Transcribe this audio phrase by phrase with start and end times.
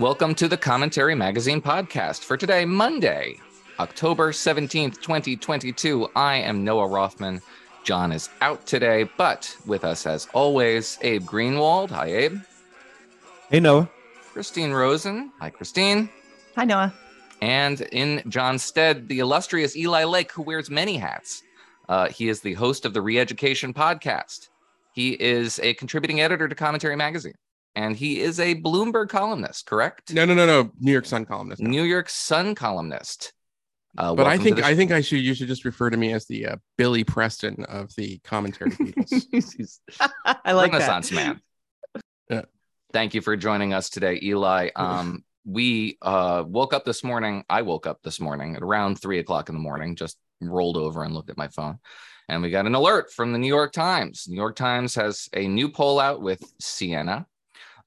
[0.00, 3.36] Welcome to the Commentary Magazine podcast for today, Monday,
[3.78, 6.08] October 17th, 2022.
[6.16, 7.42] I am Noah Rothman.
[7.84, 11.90] John is out today, but with us as always, Abe Greenwald.
[11.90, 12.38] Hi, Abe.
[13.50, 13.90] Hey, Noah.
[14.32, 15.32] Christine Rosen.
[15.38, 16.08] Hi, Christine.
[16.56, 16.94] Hi, Noah.
[17.42, 21.42] And in John's stead, the illustrious Eli Lake, who wears many hats.
[21.90, 24.48] Uh, he is the host of the Reeducation podcast.
[24.94, 27.34] He is a contributing editor to Commentary Magazine,
[27.74, 30.12] and he is a Bloomberg columnist, correct?
[30.12, 30.70] No, no, no, no.
[30.80, 31.62] New York Sun columnist.
[31.62, 33.32] New York Sun columnist.
[33.98, 34.64] Uh, but I think the...
[34.64, 37.64] I think I should you should just refer to me as the uh, Billy Preston
[37.64, 39.78] of the commentary Beatles.
[40.44, 41.14] I like Renaissance that.
[41.14, 41.40] man.
[42.28, 42.42] Yeah.
[42.92, 44.70] Thank you for joining us today, Eli.
[44.76, 47.44] Um, we uh, woke up this morning.
[47.48, 49.96] I woke up this morning at around three o'clock in the morning.
[49.96, 51.78] Just rolled over and looked at my phone,
[52.28, 54.26] and we got an alert from the New York Times.
[54.28, 57.26] New York Times has a new poll out with Siena,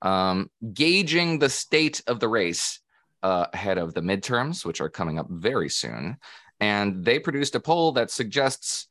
[0.04, 2.80] um, gauging the state of the race
[3.24, 6.18] uh, ahead of the midterms, which are coming up very soon.
[6.60, 8.88] And they produced a poll that suggests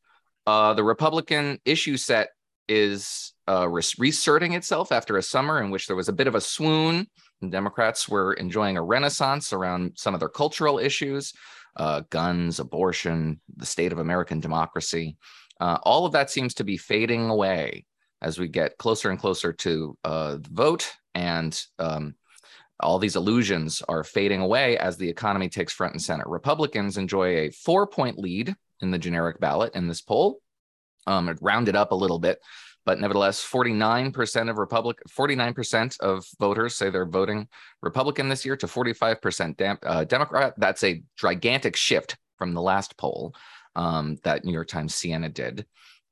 [0.46, 2.30] uh, the Republican issue set
[2.68, 6.40] is uh, reasserting itself after a summer in which there was a bit of a
[6.40, 7.06] swoon.
[7.48, 11.32] Democrats were enjoying a renaissance around some of their cultural issues
[11.76, 15.16] uh, guns, abortion, the state of American democracy.
[15.60, 17.84] Uh, all of that seems to be fading away
[18.20, 22.14] as we get closer and closer to uh, the vote and um,
[22.80, 26.24] all these illusions are fading away as the economy takes front and center.
[26.26, 30.40] Republicans enjoy a four point lead in the generic ballot in this poll.
[31.06, 32.38] Um, it rounded up a little bit,
[32.84, 37.48] but nevertheless, 49% of Republic, 49% of voters say they're voting
[37.82, 40.54] Republican this year to 45% dem- uh, Democrat.
[40.58, 43.34] That's a gigantic shift from the last poll
[43.76, 45.66] um, that New York Times Siena did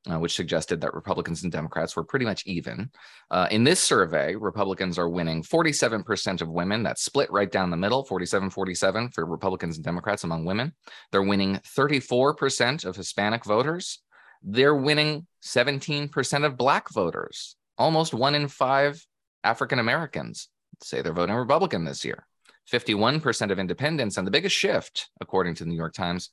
[0.08, 2.90] uh, which suggested that Republicans and Democrats were pretty much even.
[3.30, 6.82] Uh, in this survey, Republicans are winning 47% of women.
[6.82, 10.72] That's split right down the middle 47 47 for Republicans and Democrats among women.
[11.12, 14.00] They're winning 34% of Hispanic voters.
[14.42, 17.56] They're winning 17% of Black voters.
[17.76, 19.04] Almost one in five
[19.44, 20.48] African Americans
[20.82, 22.26] say they're voting Republican this year.
[22.72, 24.16] 51% of independents.
[24.16, 26.30] And the biggest shift, according to the New York Times,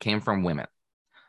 [0.00, 0.66] came from women.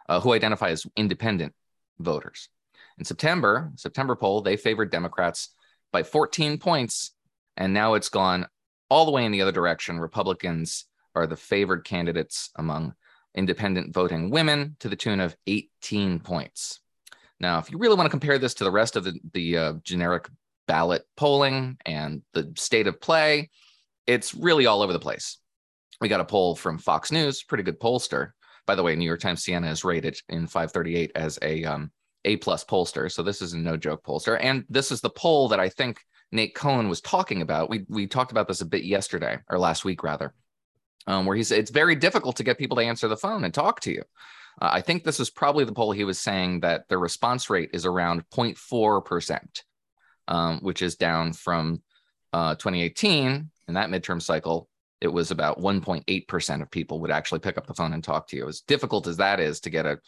[0.10, 1.54] Uh, who identify as independent
[2.02, 2.50] voters.
[2.98, 5.50] In September, September poll, they favored Democrats
[5.92, 7.12] by 14 points,
[7.58, 8.48] and now it's gone
[8.90, 10.00] all the way in the other direction.
[10.00, 10.86] Republicans
[11.16, 12.94] are the favored candidates among
[13.36, 16.80] independent voting women to the tune of 18 points.
[17.40, 19.74] Now, if you really want to compare this to the rest of the, the uh,
[19.84, 20.30] generic
[20.68, 23.50] ballot polling and the state of play,
[24.06, 25.38] it's really all over the place.
[26.00, 28.32] We got a poll from Fox News, pretty good pollster,
[28.66, 31.92] by the way, New York Times Siena is rated in 538 as a um,
[32.26, 35.48] A plus pollster, so this is a no joke pollster, and this is the poll
[35.50, 36.00] that I think
[36.32, 37.70] Nate Cohn was talking about.
[37.70, 40.34] We we talked about this a bit yesterday or last week rather,
[41.08, 43.54] um, where he said it's very difficult to get people to answer the phone and
[43.54, 44.04] talk to you.
[44.62, 47.72] Uh, I think this is probably the poll he was saying that the response rate
[47.74, 49.64] is around 0.4 percent,
[50.28, 51.82] um, which is down from
[52.34, 54.70] uh, 2018 in that midterm cycle
[55.02, 58.38] it was about 1.8% of people would actually pick up the phone and talk to
[58.38, 58.48] you.
[58.48, 60.00] As difficult as that is to get a,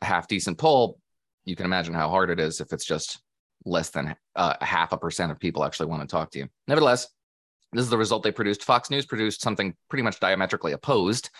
[0.00, 0.98] a half decent poll,
[1.44, 3.20] you can imagine how hard it is if it's just
[3.64, 6.48] less than uh, half a percent of people actually want to talk to you.
[6.66, 7.08] Nevertheless,
[7.72, 8.64] this is the result they produced.
[8.64, 11.30] Fox News produced something pretty much diametrically opposed.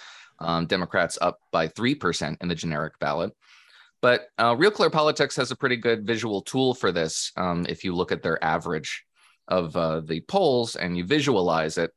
[0.40, 3.32] Um, Democrats up by 3% in the generic ballot.
[4.00, 7.32] But uh, Real Clear Politics has a pretty good visual tool for this.
[7.36, 9.04] Um, if you look at their average
[9.48, 11.90] of uh, the polls and you visualize it,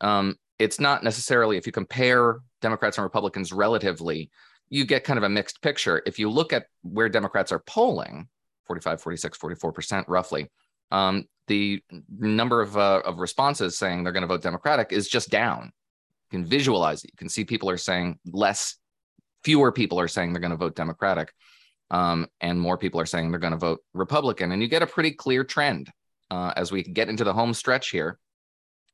[0.00, 4.30] um, it's not necessarily if you compare Democrats and Republicans relatively,
[4.68, 6.02] you get kind of a mixed picture.
[6.04, 8.28] If you look at where Democrats are polling,
[8.66, 10.50] 45, 46, 44% roughly,
[10.90, 11.82] um, the
[12.18, 15.72] number of, uh, of responses saying they're going to vote Democratic is just down.
[16.30, 17.10] You can visualize it.
[17.12, 18.76] You can see people are saying less,
[19.44, 21.32] fewer people are saying they're going to vote Democratic,
[21.90, 24.52] um, and more people are saying they're going to vote Republican.
[24.52, 25.90] And you get a pretty clear trend
[26.30, 28.18] uh, as we get into the home stretch here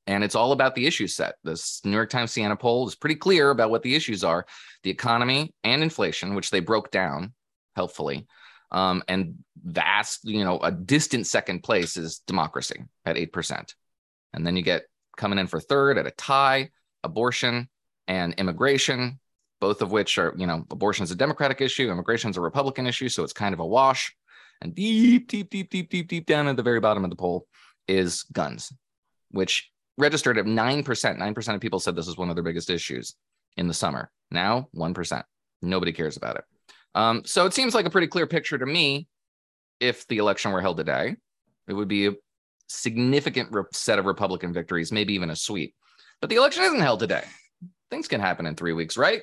[0.07, 1.37] and it's all about the issue set.
[1.45, 4.47] This New York Times Siena poll is pretty clear about what the issues are
[4.83, 7.33] the economy and inflation, which they broke down
[7.75, 8.27] helpfully.
[8.71, 13.75] Um, and vast, you know, a distant second place is democracy at 8%.
[14.33, 14.85] And then you get
[15.17, 16.71] coming in for third at a tie,
[17.03, 17.69] abortion
[18.09, 19.21] and immigration,
[19.61, 22.87] both of which are, you know, abortion is a Democratic issue, immigration is a Republican
[22.87, 23.09] issue.
[23.09, 24.15] So it's kind of a wash.
[24.61, 27.47] And deep, deep, deep, deep, deep, deep down at the very bottom of the poll
[27.87, 28.73] is guns,
[29.31, 30.85] which registered at 9%.
[30.85, 33.15] 9% of people said this was one of their biggest issues
[33.57, 34.11] in the summer.
[34.31, 35.23] Now, 1%.
[35.63, 36.45] Nobody cares about it.
[36.95, 39.09] Um, so it seems like a pretty clear picture to me.
[39.81, 41.17] If the election were held today,
[41.67, 42.13] it would be a
[42.69, 45.75] significant re- set of Republican victories, maybe even a sweep.
[46.21, 47.25] But the election isn't held today.
[47.91, 49.23] Things can happen in three weeks, right?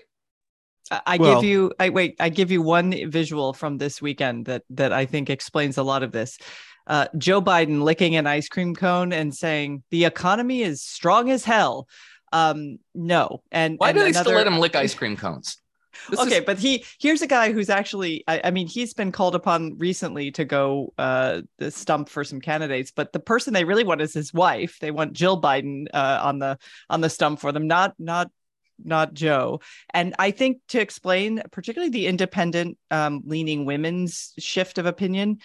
[1.05, 4.63] I well, give you I wait, I give you one visual from this weekend that
[4.71, 6.37] that I think explains a lot of this.
[6.87, 11.45] Uh, Joe Biden licking an ice cream cone and saying the economy is strong as
[11.45, 11.87] hell.
[12.31, 13.43] Um, no.
[13.51, 14.29] And why and do they another...
[14.29, 15.57] still let him lick ice cream cones?
[16.09, 16.45] This okay, is...
[16.45, 20.31] but he here's a guy who's actually I, I, mean he's been called upon recently
[20.31, 24.33] to go uh stump for some candidates, but the person they really want is his
[24.33, 24.77] wife.
[24.79, 26.57] They want Jill Biden uh, on the
[26.89, 28.31] on the stump for them, not not
[28.83, 29.59] not Joe.
[29.93, 35.39] And I think to explain, particularly the independent um, leaning women's shift of opinion,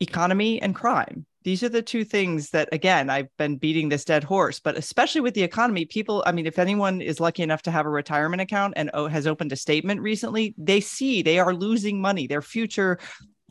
[0.00, 1.26] economy and crime.
[1.44, 5.20] These are the two things that, again, I've been beating this dead horse, but especially
[5.20, 8.42] with the economy, people, I mean, if anyone is lucky enough to have a retirement
[8.42, 12.28] account and oh, has opened a statement recently, they see they are losing money.
[12.28, 12.98] Their future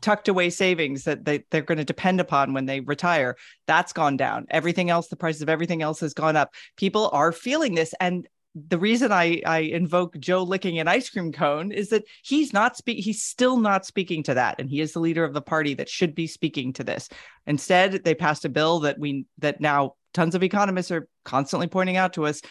[0.00, 3.36] tucked away savings that they, they're going to depend upon when they retire
[3.68, 7.30] that's gone down everything else the price of everything else has gone up people are
[7.30, 11.88] feeling this and the reason I, I invoke Joe licking an ice cream cone is
[11.88, 15.24] that he's not speak he's still not speaking to that and he is the leader
[15.24, 17.08] of the party that should be speaking to this.
[17.46, 21.96] Instead, they passed a bill that we that now tons of economists are constantly pointing
[21.96, 22.42] out to us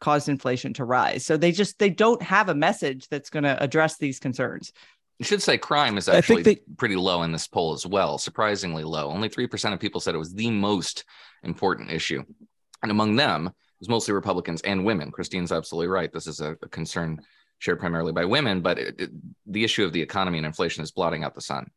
[0.00, 1.24] caused inflation to rise.
[1.26, 4.72] So they just they don't have a message that's going to address these concerns.
[5.18, 8.82] You should say crime is actually they, pretty low in this poll as well, surprisingly
[8.82, 9.10] low.
[9.10, 11.04] Only 3% of people said it was the most
[11.44, 12.24] important issue.
[12.82, 15.10] And among them, was mostly Republicans and women.
[15.10, 16.12] Christine's absolutely right.
[16.12, 17.20] This is a, a concern
[17.58, 19.10] shared primarily by women, but it, it,
[19.46, 21.70] the issue of the economy and inflation is blotting out the sun.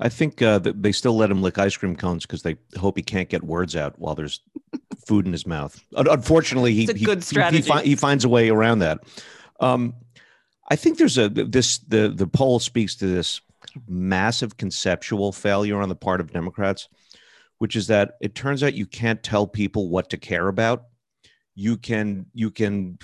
[0.00, 3.02] I think uh, they still let him lick ice cream cones because they hope he
[3.02, 4.40] can't get words out while there's
[5.06, 5.80] food in his mouth.
[5.96, 7.14] Unfortunately, he he, he,
[7.50, 9.00] he, fi- he, finds a way around that.
[9.58, 9.94] Um,
[10.70, 13.40] I think there's a this the the poll speaks to this
[13.88, 16.88] massive conceptual failure on the part of Democrats
[17.58, 20.84] which is that it turns out you can't tell people what to care about.
[21.54, 22.98] You can you can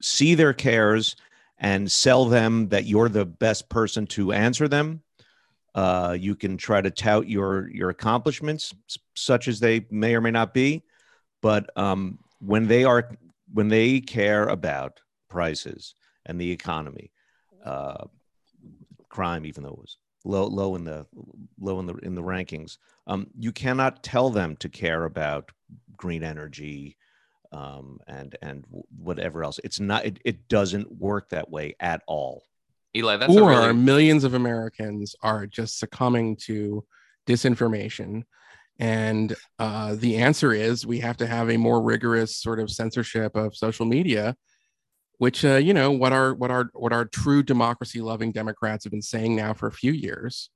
[0.00, 1.16] see their cares
[1.58, 5.02] and sell them that you're the best person to answer them.
[5.74, 8.74] Uh, you can try to tout your your accomplishments,
[9.14, 10.82] such as they may or may not be,
[11.40, 13.10] but um, when they are
[13.52, 15.94] when they care about prices
[16.26, 17.10] and the economy,
[17.64, 18.04] uh,
[19.08, 21.06] crime, even though it was low low in the
[21.60, 22.78] low in the in the rankings.
[23.06, 25.50] Um, you cannot tell them to care about
[25.96, 26.96] green energy
[27.52, 28.64] um, and and
[28.96, 29.60] whatever else.
[29.64, 30.04] It's not.
[30.04, 32.44] It, it doesn't work that way at all.
[32.94, 33.72] Eli, that's or really...
[33.72, 36.84] millions of Americans are just succumbing to
[37.26, 38.22] disinformation.
[38.78, 43.36] And uh, the answer is we have to have a more rigorous sort of censorship
[43.36, 44.36] of social media
[45.22, 48.90] which uh, you know what our what our what our true democracy loving democrats have
[48.90, 50.50] been saying now for a few years.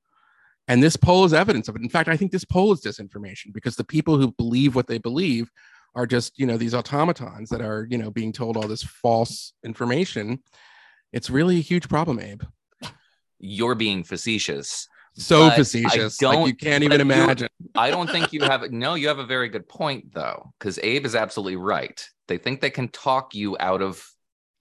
[0.67, 1.83] And this poll is evidence of it.
[1.83, 4.99] In fact i think this poll is disinformation because the people who believe what they
[4.99, 5.53] believe
[5.95, 9.53] are just you know these automatons that are you know being told all this false
[9.65, 10.43] information.
[11.13, 12.43] It's really a huge problem abe.
[13.39, 16.19] You're being facetious so facetious.
[16.19, 17.49] Don't like you can't even imagine.
[17.75, 21.07] I don't think you have no you have a very good point though because abe
[21.07, 22.05] is absolutely right.
[22.27, 24.05] They think they can talk you out of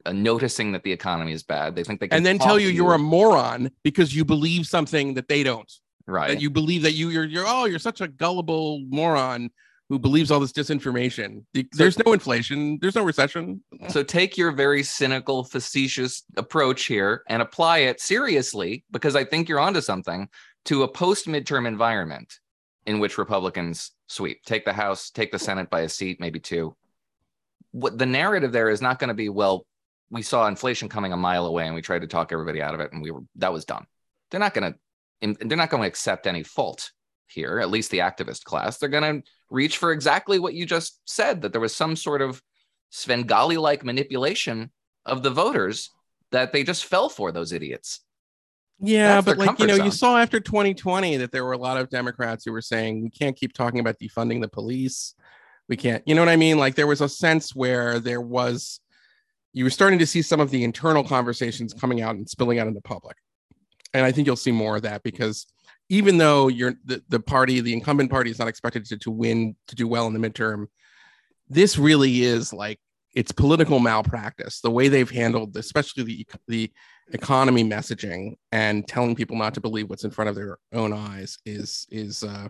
[0.05, 1.75] Uh, noticing that the economy is bad.
[1.75, 4.67] They think they can and then tell you, you you're a moron because you believe
[4.67, 5.71] something that they don't.
[6.05, 6.27] Right.
[6.27, 9.49] That you believe that you you're you're oh you're such a gullible moron
[9.89, 11.43] who believes all this disinformation.
[11.73, 12.77] There's no inflation.
[12.81, 13.63] There's no recession.
[13.89, 19.47] So take your very cynical, facetious approach here and apply it seriously because I think
[19.47, 20.27] you're onto something
[20.65, 22.39] to a post midterm environment
[22.85, 26.75] in which Republicans sweep, take the House, take the Senate by a seat, maybe two.
[27.71, 29.65] What the narrative there is not going to be well
[30.09, 32.79] we saw inflation coming a mile away and we tried to talk everybody out of
[32.79, 33.85] it and we were that was done
[34.31, 34.79] they're not going to
[35.21, 36.91] they're not going to accept any fault
[37.27, 38.77] here at least the activist class.
[38.77, 42.21] They're going to reach for exactly what you just said that there was some sort
[42.21, 42.41] of
[42.89, 44.71] svengali like manipulation
[45.05, 45.91] of the voters
[46.31, 48.01] that they just fell for those idiots.
[48.79, 49.85] Yeah That's but like you know zone.
[49.85, 53.09] you saw after 2020 that there were a lot of democrats who were saying we
[53.09, 55.15] can't keep talking about defunding the police.
[55.69, 56.57] We can't you know what i mean?
[56.57, 58.79] Like there was a sense where there was
[59.55, 62.67] you were starting to see some of the internal conversations coming out and spilling out
[62.67, 63.15] in the public.
[63.93, 65.47] And I think you'll see more of that because
[65.87, 69.55] even though you're the, the party, the incumbent party is not expected to, to win,
[69.67, 70.65] to do well in the midterm,
[71.47, 72.81] this really is like
[73.13, 74.59] it's political malpractice.
[74.59, 76.71] The way they've handled, especially the the
[77.13, 81.37] economy messaging and telling people not to believe what's in front of their own eyes,
[81.45, 82.49] is is uh,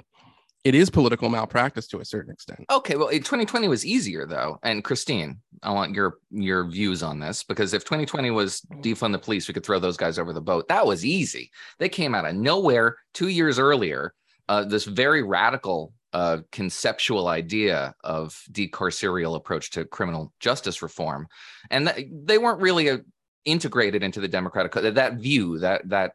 [0.66, 2.66] it is political malpractice to a certain extent.
[2.72, 4.58] Okay, well, 2020 was easier though.
[4.64, 9.20] And Christine, I want your your views on this because if 2020 was defund the
[9.20, 10.68] police, we could throw those guys over the boat.
[10.68, 11.52] That was easy.
[11.78, 14.14] They came out of nowhere 2 years earlier
[14.50, 21.28] uh, this very radical uh, conceptual idea of decarceral approach to criminal justice reform,
[21.70, 22.98] and th- they weren't really uh,
[23.44, 26.14] integrated into the democratic that view that that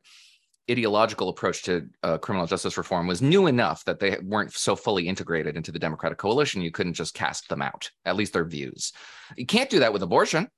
[0.71, 5.09] ideological approach to uh, criminal justice reform was new enough that they weren't so fully
[5.09, 8.93] integrated into the democratic coalition you couldn't just cast them out at least their views.
[9.37, 10.49] You can't do that with abortion.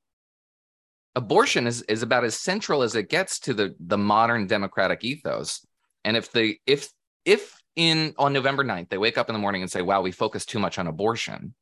[1.14, 5.64] Abortion is, is about as central as it gets to the, the modern democratic ethos.
[6.04, 6.90] And if the if
[7.24, 10.12] if in on november 9th they wake up in the morning and say wow we
[10.12, 11.54] focus too much on abortion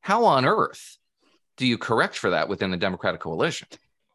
[0.00, 0.96] how on earth
[1.56, 3.68] do you correct for that within the democratic coalition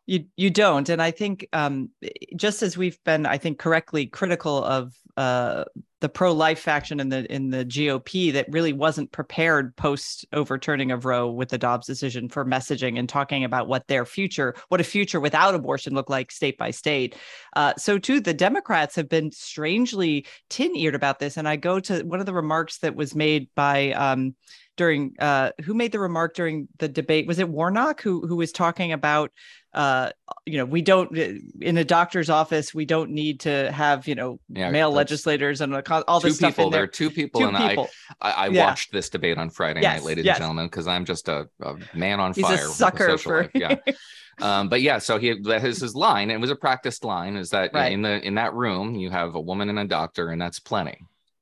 [0.08, 1.90] you you don't and i think um,
[2.36, 5.66] just as we've been i think correctly critical of uh,
[6.00, 11.06] the pro-life faction in the in the GOP that really wasn't prepared post overturning of
[11.06, 14.84] Roe with the Dobbs decision for messaging and talking about what their future, what a
[14.84, 17.16] future without abortion looked like state by state.
[17.56, 21.36] Uh, so too, the Democrats have been strangely tin-eared about this.
[21.36, 24.36] And I go to one of the remarks that was made by um,
[24.76, 28.52] during uh, who made the remark during the debate was it Warnock who who was
[28.52, 29.32] talking about
[29.78, 30.10] uh,
[30.48, 31.16] you know, we don't
[31.62, 35.72] in a doctor's office, we don't need to have you know yeah, male legislators and
[36.08, 36.56] all this stuff.
[36.56, 36.80] People, there.
[36.80, 37.88] there are two people, two and people.
[38.20, 38.66] I I, I yeah.
[38.66, 40.38] watched this debate on Friday yes, night, ladies yes.
[40.38, 42.58] and gentlemen, because I'm just a, a, man on He's fire.
[42.58, 43.52] He's a sucker for life.
[43.54, 43.76] yeah.
[44.42, 46.32] um, but yeah, so he that is his line.
[46.32, 47.38] It was a practiced line.
[47.38, 47.92] Is that right.
[47.92, 50.98] in the in that room you have a woman and a doctor, and that's plenty.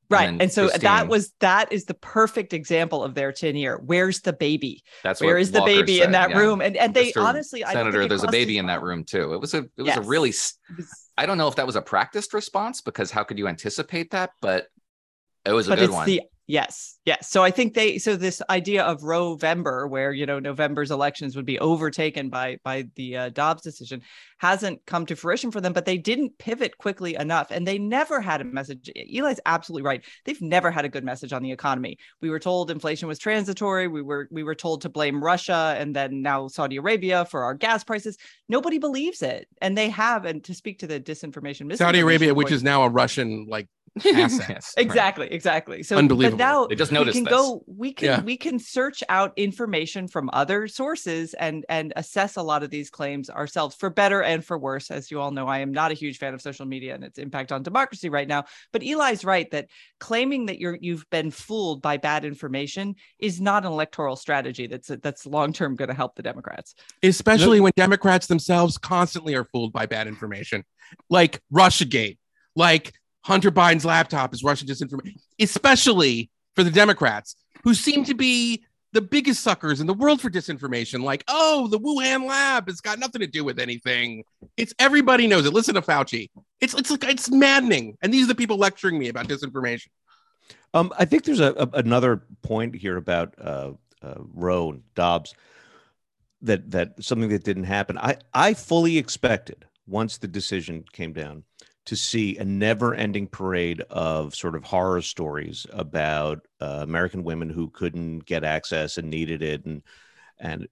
[0.10, 0.30] Right.
[0.30, 3.82] And, and so Christine, that was that is the perfect example of their tenure.
[3.84, 4.84] Where's the baby?
[5.04, 6.38] That's where is the Walker baby said, in that yeah.
[6.38, 6.62] room?
[6.62, 7.24] And and they Mr.
[7.24, 9.34] honestly, Senator, there's a baby in that room too.
[9.34, 9.98] It was a it was yes.
[9.98, 10.34] a really
[11.18, 14.32] I don't know if that was a practiced response because how could you anticipate that?
[14.42, 14.68] But
[15.46, 16.06] it was a but good one.
[16.06, 17.32] The, Yes, yes.
[17.32, 21.46] So I think they so this idea of November, where you know November's elections would
[21.46, 24.04] be overtaken by by the uh, Dobbs decision,
[24.38, 25.74] hasn't come to fruition for them.
[25.74, 28.92] But they didn't pivot quickly enough, and they never had a message.
[28.96, 30.06] Eli's absolutely right.
[30.26, 31.98] They've never had a good message on the economy.
[32.22, 33.88] We were told inflation was transitory.
[33.88, 37.56] We were we were told to blame Russia and then now Saudi Arabia for our
[37.56, 38.18] gas prices.
[38.50, 40.26] Nobody believes it, and they have.
[40.26, 43.68] And to speak to the disinformation, Saudi Arabia, which is now a Russian like
[44.04, 45.34] yes, exactly, right.
[45.34, 45.84] exactly.
[45.84, 46.38] So unbelievable.
[46.38, 47.32] But now they just noticed we can this.
[47.32, 47.64] go.
[47.68, 48.22] We can yeah.
[48.22, 52.90] we can search out information from other sources and and assess a lot of these
[52.90, 54.92] claims ourselves for better and for worse.
[54.92, 57.18] As you all know, I am not a huge fan of social media and its
[57.18, 58.46] impact on democracy right now.
[58.74, 63.66] But Eli's right that claiming that you're you've been fooled by bad information is not
[63.66, 66.76] an electoral strategy that's that's long term going to help the Democrats.
[67.02, 70.64] Especially when Democrats themselves constantly are fooled by bad information,
[71.10, 72.18] like RussiaGate,
[72.56, 72.94] like
[73.26, 78.64] Hunter Biden's laptop is Russian disinformation, especially for the Democrats who seem to be
[78.94, 81.02] the biggest suckers in the world for disinformation.
[81.02, 84.24] Like, oh, the Wuhan lab has got nothing to do with anything.
[84.58, 85.54] It's everybody knows it.
[85.54, 86.30] Listen to Fauci.
[86.62, 87.98] It's it's like it's maddening.
[88.04, 89.88] And these are the people lecturing me about disinformation.
[90.76, 93.72] Um, I think there's a, a another point here about uh,
[94.04, 95.34] uh, Roe and Dobbs
[96.44, 97.98] that that something that didn't happen.
[97.98, 101.44] I I fully expected once the decision came down
[101.86, 107.70] to see a never-ending parade of sort of horror stories about uh, American women who
[107.70, 109.82] couldn't get access and needed it, and
[110.40, 110.68] and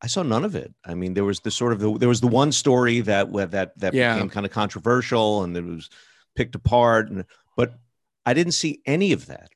[0.00, 0.72] I saw none of it.
[0.84, 3.78] I mean, there was the sort of the, there was the one story that that
[3.78, 4.14] that yeah.
[4.14, 5.90] became kind of controversial and it was
[6.34, 7.24] picked apart, and
[7.56, 7.74] but
[8.24, 9.50] I didn't see any of that.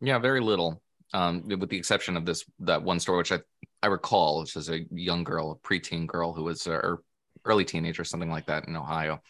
[0.00, 0.80] Yeah, very little,
[1.12, 3.40] um, with the exception of this that one story, which I
[3.82, 7.02] I recall, which is a young girl, a preteen girl who was uh, or
[7.44, 9.20] early teenager, something like that in Ohio,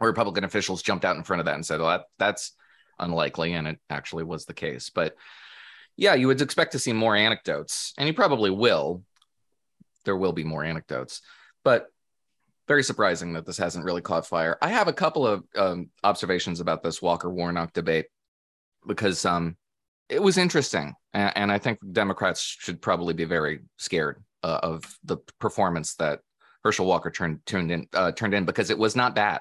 [0.00, 2.52] Republican officials jumped out in front of that and said, well, that, that's
[2.98, 3.52] unlikely.
[3.52, 4.90] And it actually was the case.
[4.90, 5.16] But
[5.96, 9.02] yeah, you would expect to see more anecdotes, and you probably will.
[10.04, 11.22] There will be more anecdotes,
[11.64, 11.86] but
[12.68, 14.58] very surprising that this hasn't really caught fire.
[14.60, 18.06] I have a couple of um, observations about this Walker Warnock debate
[18.86, 19.56] because um,
[20.08, 24.98] it was interesting, and, and, I think Democrats should probably be very scared uh, of
[25.02, 26.20] the performance that
[26.62, 27.40] Herschel Walker turned
[27.72, 29.40] in uh, turned in because it was not bad.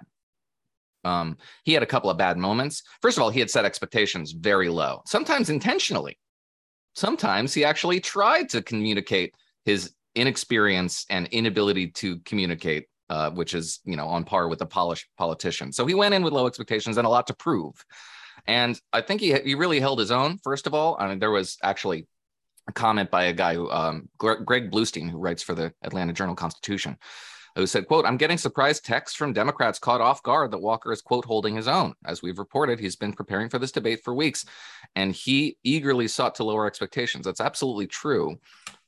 [1.05, 2.83] Um, he had a couple of bad moments.
[3.01, 6.17] First of all, he had set expectations very low, sometimes intentionally.
[6.95, 9.35] Sometimes he actually tried to communicate
[9.65, 14.65] his inexperience and inability to communicate, uh, which is you know on par with a
[14.65, 15.71] polished politician.
[15.71, 17.73] So he went in with low expectations and a lot to prove.
[18.47, 20.39] And I think he he really held his own.
[20.43, 22.07] First of all, I mean there was actually
[22.67, 26.35] a comment by a guy who um, Greg Bluestein, who writes for the Atlanta Journal
[26.35, 26.97] Constitution,
[27.55, 31.01] who said, quote, I'm getting surprise texts from Democrats caught off guard that Walker is,
[31.01, 31.93] quote, holding his own.
[32.05, 34.45] As we've reported, he's been preparing for this debate for weeks
[34.95, 37.25] and he eagerly sought to lower expectations.
[37.25, 38.37] That's absolutely true.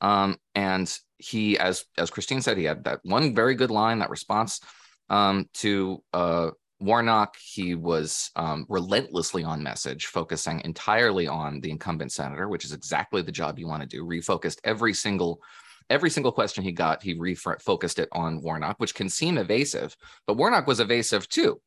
[0.00, 4.10] Um, and he, as, as Christine said, he had that one very good line, that
[4.10, 4.60] response
[5.08, 12.12] um, to uh, Warnock, he was um, relentlessly on message, focusing entirely on the incumbent
[12.12, 14.04] senator, which is exactly the job you want to do.
[14.04, 15.40] Refocused every single
[15.90, 20.36] every single question he got, he refocused it on Warnock, which can seem evasive, but
[20.36, 21.60] Warnock was evasive too.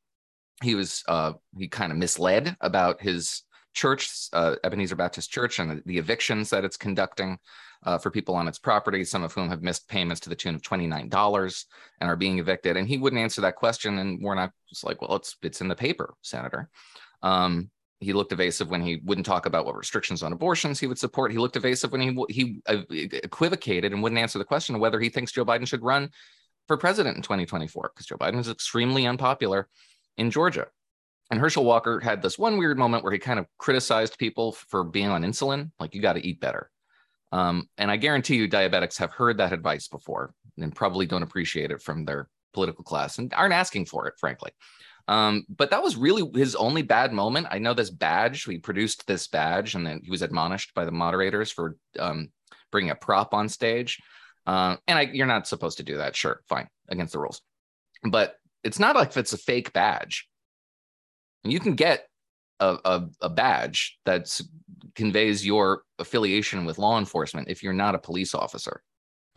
[0.62, 5.82] He was uh, he kind of misled about his church, uh, Ebenezer Baptist Church, and
[5.86, 7.38] the evictions that it's conducting
[7.84, 10.56] uh, for people on its property, some of whom have missed payments to the tune
[10.56, 11.66] of $29
[12.00, 12.78] and are being evicted.
[12.78, 13.98] And he wouldn't answer that question.
[13.98, 16.70] And Warnock was like, well, it's, it's in the paper, Senator.
[17.24, 20.98] Um, he looked evasive when he wouldn't talk about what restrictions on abortions he would
[20.98, 21.32] support.
[21.32, 25.00] He looked evasive when he he uh, equivocated and wouldn't answer the question of whether
[25.00, 26.10] he thinks Joe Biden should run
[26.68, 29.70] for president in 2024 because Joe Biden is extremely unpopular
[30.18, 30.68] in Georgia.
[31.30, 34.84] And Herschel Walker had this one weird moment where he kind of criticized people for
[34.84, 36.70] being on insulin, like you got to eat better.
[37.32, 41.72] Um, and I guarantee you, diabetics have heard that advice before and probably don't appreciate
[41.72, 44.52] it from their political class and aren't asking for it, frankly.
[45.12, 47.48] Um, but that was really his only bad moment.
[47.52, 50.92] I know this badge, we produced this badge, and then he was admonished by the
[50.92, 52.30] moderators for um,
[52.72, 54.00] bringing a prop on stage.
[54.48, 56.16] Uh, and I, you're not supposed to do that.
[56.16, 57.42] Sure, fine, against the rules.
[58.10, 60.30] But it's not like if it's a fake badge.
[61.44, 62.08] You can get
[62.62, 64.40] a, a, a badge that
[64.96, 68.82] conveys your affiliation with law enforcement if you're not a police officer.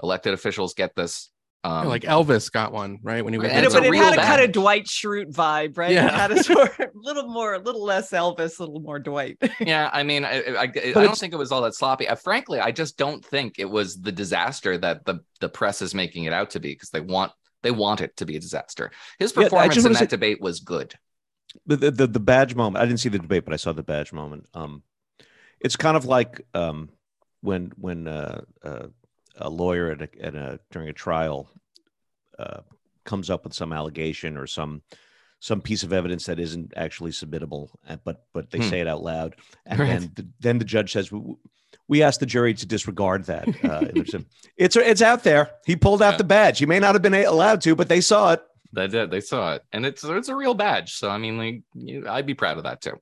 [0.01, 1.31] Elected officials get this.
[1.65, 3.25] Um, yeah, like Elvis got one, right?
[3.25, 4.27] When he was, and it, but it had a badge.
[4.27, 5.93] kind of Dwight Schrute vibe, right?
[5.93, 6.07] Yeah.
[6.07, 9.39] It had a sort of little more, a little less Elvis, a little more Dwight.
[9.61, 12.09] yeah, I mean, I, I, I don't think it was all that sloppy.
[12.09, 15.95] I, frankly, I just don't think it was the disaster that the the press is
[15.95, 18.91] making it out to be because they want they want it to be a disaster.
[19.19, 20.95] His performance yeah, in that say, debate was good
[21.67, 22.83] the, the the badge moment.
[22.83, 24.47] I didn't see the debate, but I saw the badge moment.
[24.55, 24.83] Um,
[25.61, 26.91] it's kind of like um,
[27.41, 28.87] when when uh, uh,
[29.37, 31.51] a lawyer at a, at a during a trial
[32.39, 32.61] uh,
[33.05, 34.83] comes up with some allegation or some
[35.41, 37.69] some piece of evidence that isn't actually submittable,
[38.05, 38.69] but but they hmm.
[38.69, 39.89] say it out loud, and right.
[39.89, 41.11] then the, then the judge says.
[41.87, 43.47] We asked the jury to disregard that.
[43.63, 43.89] Uh,
[44.57, 45.51] it's it's out there.
[45.67, 46.19] He pulled out yeah.
[46.19, 46.59] the badge.
[46.59, 48.43] He may not have been allowed to, but they saw it.
[48.73, 49.11] They did.
[49.11, 50.95] They saw it, and it's it's a real badge.
[50.95, 52.99] So I mean, like, you, I'd be proud of that too.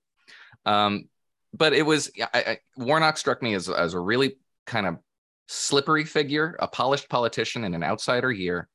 [0.66, 1.08] Um,
[1.54, 4.98] but it was I, I, Warnock struck me as as a really kind of
[5.48, 8.68] slippery figure, a polished politician and an outsider here.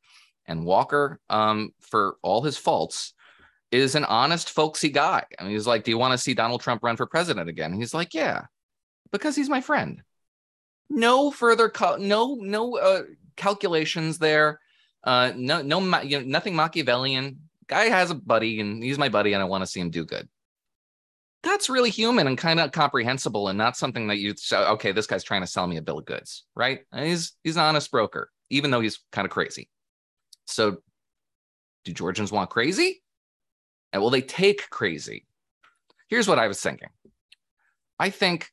[0.45, 3.13] And Walker, um, for all his faults,
[3.71, 5.25] is an honest, folksy guy.
[5.37, 7.73] I mean, he's like, "Do you want to see Donald Trump run for president again?"
[7.73, 8.45] he's like, "Yeah,"
[9.11, 10.01] because he's my friend.
[10.89, 13.03] No further, co- no no uh,
[13.35, 14.59] calculations there.
[15.03, 17.39] Uh, no, no, you know, nothing Machiavellian.
[17.67, 20.05] Guy has a buddy, and he's my buddy, and I want to see him do
[20.05, 20.27] good.
[21.47, 25.07] That's really human and kind of comprehensible, and not something that you say, okay, this
[25.07, 26.81] guy's trying to sell me a bill of goods, right?
[26.91, 29.69] And he's he's an honest broker, even though he's kind of crazy.
[30.45, 30.77] So,
[31.85, 33.01] do Georgians want crazy?
[33.93, 35.25] And will they take crazy?
[36.09, 36.89] Here's what I was thinking.
[37.97, 38.49] I think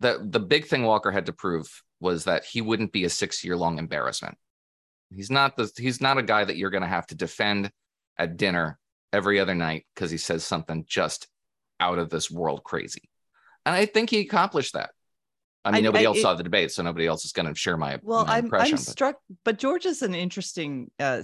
[0.00, 3.44] that the big thing Walker had to prove was that he wouldn't be a six
[3.44, 4.36] year long embarrassment.
[5.14, 7.70] He's not the he's not a guy that you're going to have to defend
[8.18, 8.76] at dinner
[9.12, 11.28] every other night because he says something just
[11.80, 13.08] out of this world crazy.
[13.66, 14.90] And I think he accomplished that.
[15.64, 17.46] I mean, I, nobody I, else it, saw the debate, so nobody else is going
[17.46, 18.24] to share my well.
[18.24, 18.78] My I'm, I'm but.
[18.78, 21.22] struck, but George is an interesting, uh,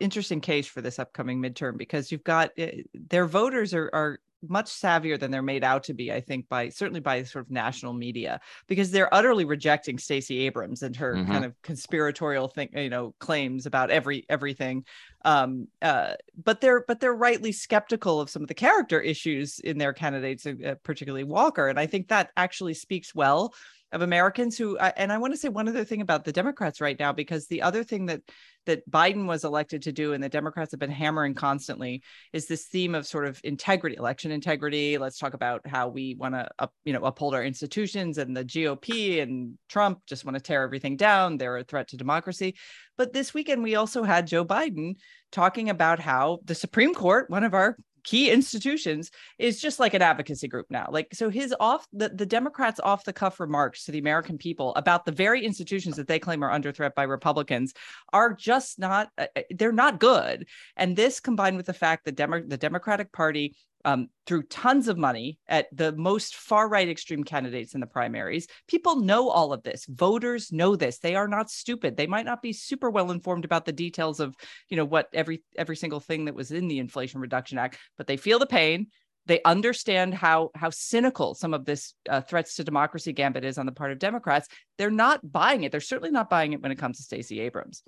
[0.00, 4.66] interesting case for this upcoming midterm because you've got uh, their voters are are much
[4.66, 7.92] savvier than they're made out to be, I think, by certainly by sort of national
[7.92, 11.30] media, because they're utterly rejecting Stacey Abrams and her mm-hmm.
[11.30, 14.84] kind of conspiratorial thing, you know, claims about every everything.
[15.24, 19.78] Um, uh, but they're but they're rightly skeptical of some of the character issues in
[19.78, 23.54] their candidates, uh, particularly Walker, and I think that actually speaks well
[23.92, 26.98] of Americans who, and I want to say one other thing about the Democrats right
[26.98, 28.22] now, because the other thing that
[28.66, 32.02] that Biden was elected to do, and the Democrats have been hammering constantly,
[32.34, 34.98] is this theme of sort of integrity, election integrity.
[34.98, 36.48] Let's talk about how we want to,
[36.84, 40.96] you know, uphold our institutions, and the GOP and Trump just want to tear everything
[40.96, 41.38] down.
[41.38, 42.56] They're a threat to democracy.
[42.98, 44.96] But this weekend, we also had Joe Biden
[45.32, 50.02] talking about how the Supreme Court, one of our key institutions is just like an
[50.02, 50.88] advocacy group now.
[50.90, 54.74] Like so his off the, the democrats off the cuff remarks to the american people
[54.74, 57.74] about the very institutions that they claim are under threat by republicans
[58.12, 60.46] are just not uh, uh they're not good.
[60.76, 64.98] And this combined with the fact that Demo- the democratic party um, through tons of
[64.98, 68.46] money at the most far right extreme candidates in the primaries.
[68.68, 69.86] People know all of this.
[69.86, 70.98] Voters know this.
[70.98, 71.96] They are not stupid.
[71.96, 74.34] They might not be super well informed about the details of,
[74.68, 78.06] you know, what every every single thing that was in the Inflation Reduction Act, but
[78.06, 78.88] they feel the pain.
[79.26, 83.66] They understand how how cynical some of this uh, threats to democracy gambit is on
[83.66, 84.48] the part of Democrats.
[84.78, 85.72] They're not buying it.
[85.72, 87.82] They're certainly not buying it when it comes to Stacey Abrams.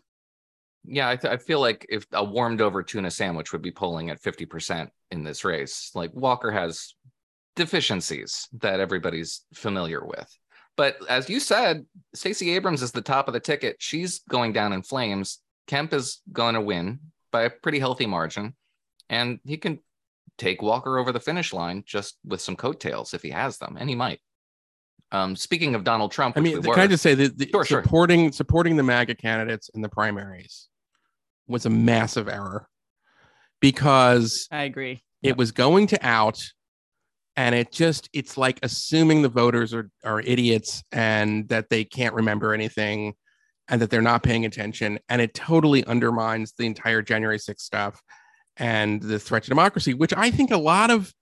[0.85, 4.11] yeah, I, th- I feel like if a warmed over tuna sandwich would be polling
[4.11, 6.95] at 50% in this race, like Walker has
[7.55, 10.29] deficiencies that everybody's familiar with.
[10.77, 13.77] But as you said, Stacey Abrams is the top of the ticket.
[13.79, 15.39] She's going down in flames.
[15.67, 16.99] Kemp is going to win
[17.31, 18.55] by a pretty healthy margin,
[19.09, 19.81] and he can
[20.39, 23.89] take Walker over the finish line just with some coattails if he has them, and
[23.89, 24.21] he might.
[25.13, 28.25] Um, speaking of Donald Trump, I mean, can I just say that the, sure, supporting
[28.25, 28.33] sure.
[28.33, 30.69] supporting the MAGA candidates in the primaries
[31.47, 32.67] was a massive error
[33.63, 35.03] because I agree.
[35.23, 36.45] It was going to out
[37.37, 42.15] and it just it's like assuming the voters are are idiots and that they can't
[42.15, 43.15] remember anything
[43.69, 48.03] and that they're not paying attention and it totally undermines the entire January 6th stuff
[48.59, 51.15] and the threat to democracy which I think a lot of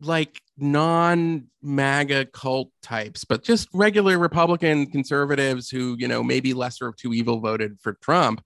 [0.00, 6.86] like non MAGA cult types, but just regular Republican conservatives who, you know, maybe lesser
[6.86, 8.40] of two evil voted for Trump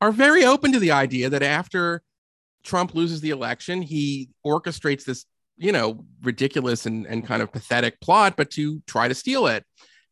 [0.00, 2.02] are very open to the idea that after
[2.66, 5.24] Trump loses the election, he orchestrates this,
[5.56, 9.64] you know, ridiculous and, and kind of pathetic plot, but to try to steal it.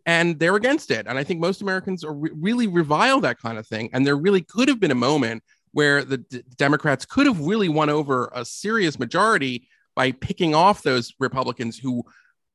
[0.07, 1.07] And they're against it.
[1.07, 3.91] And I think most Americans are re- really revile that kind of thing.
[3.93, 7.69] And there really could have been a moment where the D- Democrats could have really
[7.69, 12.05] won over a serious majority by picking off those Republicans who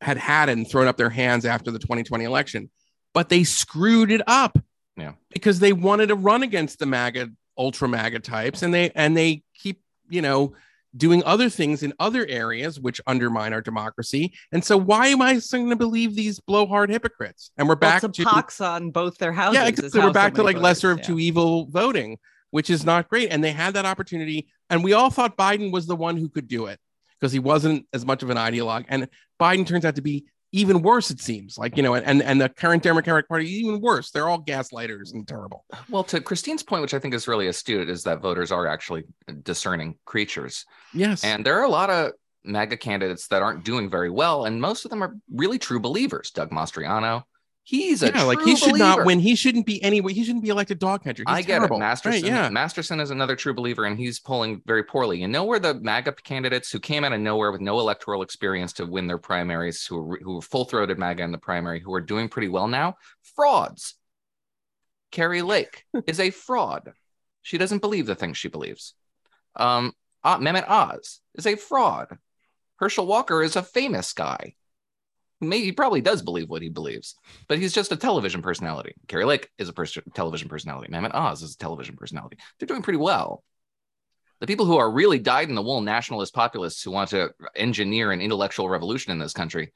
[0.02, 2.70] had had it and thrown up their hands after the 2020 election.
[3.14, 4.58] But they screwed it up
[5.00, 5.14] yeah.
[5.32, 9.44] Because they wanted to run against the MAGA, ultra MAGA types, and they and they
[9.56, 10.54] keep, you know,
[10.96, 14.34] doing other things in other areas which undermine our democracy.
[14.52, 17.52] And so why am I going to believe these blowhard hypocrites?
[17.58, 19.60] And we're back to pox on both their houses.
[19.62, 21.04] Yeah, because we're back so to like voters, lesser of yeah.
[21.04, 22.18] two evil voting,
[22.52, 23.30] which is not great.
[23.30, 26.48] And they had that opportunity, and we all thought Biden was the one who could
[26.48, 26.80] do it
[27.20, 28.86] because he wasn't as much of an ideologue.
[28.90, 29.08] And
[29.40, 32.50] Biden turns out to be even worse it seems like you know and and the
[32.50, 35.66] current democratic party even worse they're all gaslighters and terrible.
[35.90, 39.04] Well to christine's point which i think is really astute is that voters are actually
[39.44, 40.66] discerning creatures.
[40.94, 41.24] Yes.
[41.24, 42.12] And there are a lot of
[42.44, 46.32] MAGA candidates that aren't doing very well and most of them are really true believers.
[46.32, 47.24] Doug mastriano
[47.70, 48.84] He's a yeah, like he should believer.
[48.84, 49.20] not win.
[49.20, 50.12] He shouldn't be anyway.
[50.12, 51.24] He shouldn't be elected dog catcher.
[51.28, 51.76] He's I get terrible.
[51.76, 51.82] it.
[51.82, 52.50] Masterson, right, yeah.
[52.50, 55.22] Masterson is another true believer, and he's polling very poorly.
[55.22, 58.74] You know where the MAGA candidates who came out of nowhere with no electoral experience
[58.74, 61.94] to win their primaries, who were, who were full throated MAGA in the primary, who
[61.94, 62.96] are doing pretty well now?
[63.36, 63.94] Frauds.
[65.12, 66.94] Kari Lake is a fraud.
[67.44, 68.96] She doesn't believe the things she believes.
[69.56, 72.18] Um, uh, Mehmet Oz is a fraud.
[72.78, 74.56] Herschel Walker is a famous guy
[75.42, 77.16] maybe he probably does believe what he believes,
[77.48, 78.94] but he's just a television personality.
[79.08, 80.92] Kari Lake is a pers- television personality.
[80.92, 82.38] Mehmet Oz is a television personality.
[82.58, 83.44] They're doing pretty well.
[84.40, 88.12] The people who are really dyed in the wool nationalist populists who want to engineer
[88.12, 89.74] an intellectual revolution in this country,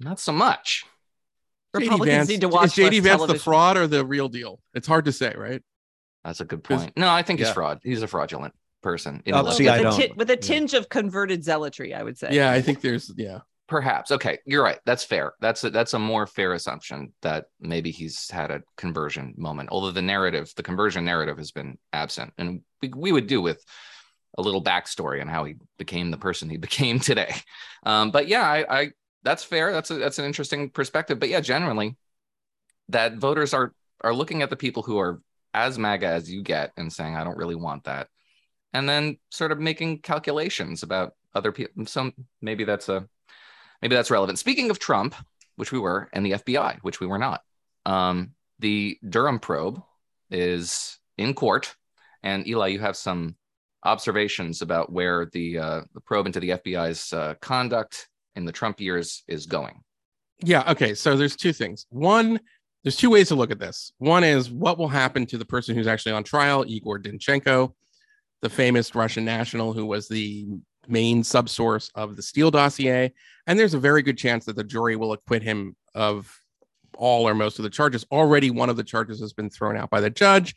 [0.00, 0.84] not so much.
[1.76, 4.60] JD Vance, need to watch is JD Vance the fraud or the real deal?
[4.74, 5.62] It's hard to say, right?
[6.24, 6.96] That's a good point.
[6.96, 7.46] No, I think yeah.
[7.46, 7.80] he's fraud.
[7.82, 9.22] He's a fraudulent person.
[9.32, 9.96] Oh, see, I don't.
[9.96, 10.80] T- with a tinge yeah.
[10.80, 12.30] of converted zealotry, I would say.
[12.32, 13.40] Yeah, I think there's yeah.
[13.68, 14.10] Perhaps.
[14.10, 14.80] Okay, you're right.
[14.86, 15.34] That's fair.
[15.40, 19.68] That's a, that's a more fair assumption that maybe he's had a conversion moment.
[19.70, 23.62] Although the narrative, the conversion narrative, has been absent, and we, we would do with
[24.38, 27.34] a little backstory on how he became the person he became today.
[27.84, 28.90] Um, but yeah, I, I
[29.22, 29.70] that's fair.
[29.70, 31.20] That's a, that's an interesting perspective.
[31.20, 31.94] But yeah, generally,
[32.88, 35.20] that voters are are looking at the people who are
[35.52, 38.08] as MAGA as you get and saying, I don't really want that,
[38.72, 41.84] and then sort of making calculations about other people.
[41.84, 43.06] some maybe that's a
[43.82, 44.38] maybe that's relevant.
[44.38, 45.14] Speaking of Trump,
[45.56, 47.42] which we were, and the FBI, which we were not,
[47.86, 49.82] um, the Durham probe
[50.30, 51.74] is in court.
[52.22, 53.36] And Eli, you have some
[53.84, 58.80] observations about where the, uh, the probe into the FBI's uh, conduct in the Trump
[58.80, 59.82] years is going.
[60.40, 60.70] Yeah.
[60.70, 60.94] Okay.
[60.94, 61.86] So there's two things.
[61.90, 62.40] One,
[62.82, 63.92] there's two ways to look at this.
[63.98, 67.72] One is what will happen to the person who's actually on trial, Igor Danchenko,
[68.42, 70.46] the famous Russian national who was the
[70.88, 73.12] main subsource of the Steele dossier.
[73.46, 76.40] And there's a very good chance that the jury will acquit him of
[76.96, 78.04] all or most of the charges.
[78.10, 80.54] Already, one of the charges has been thrown out by the judge.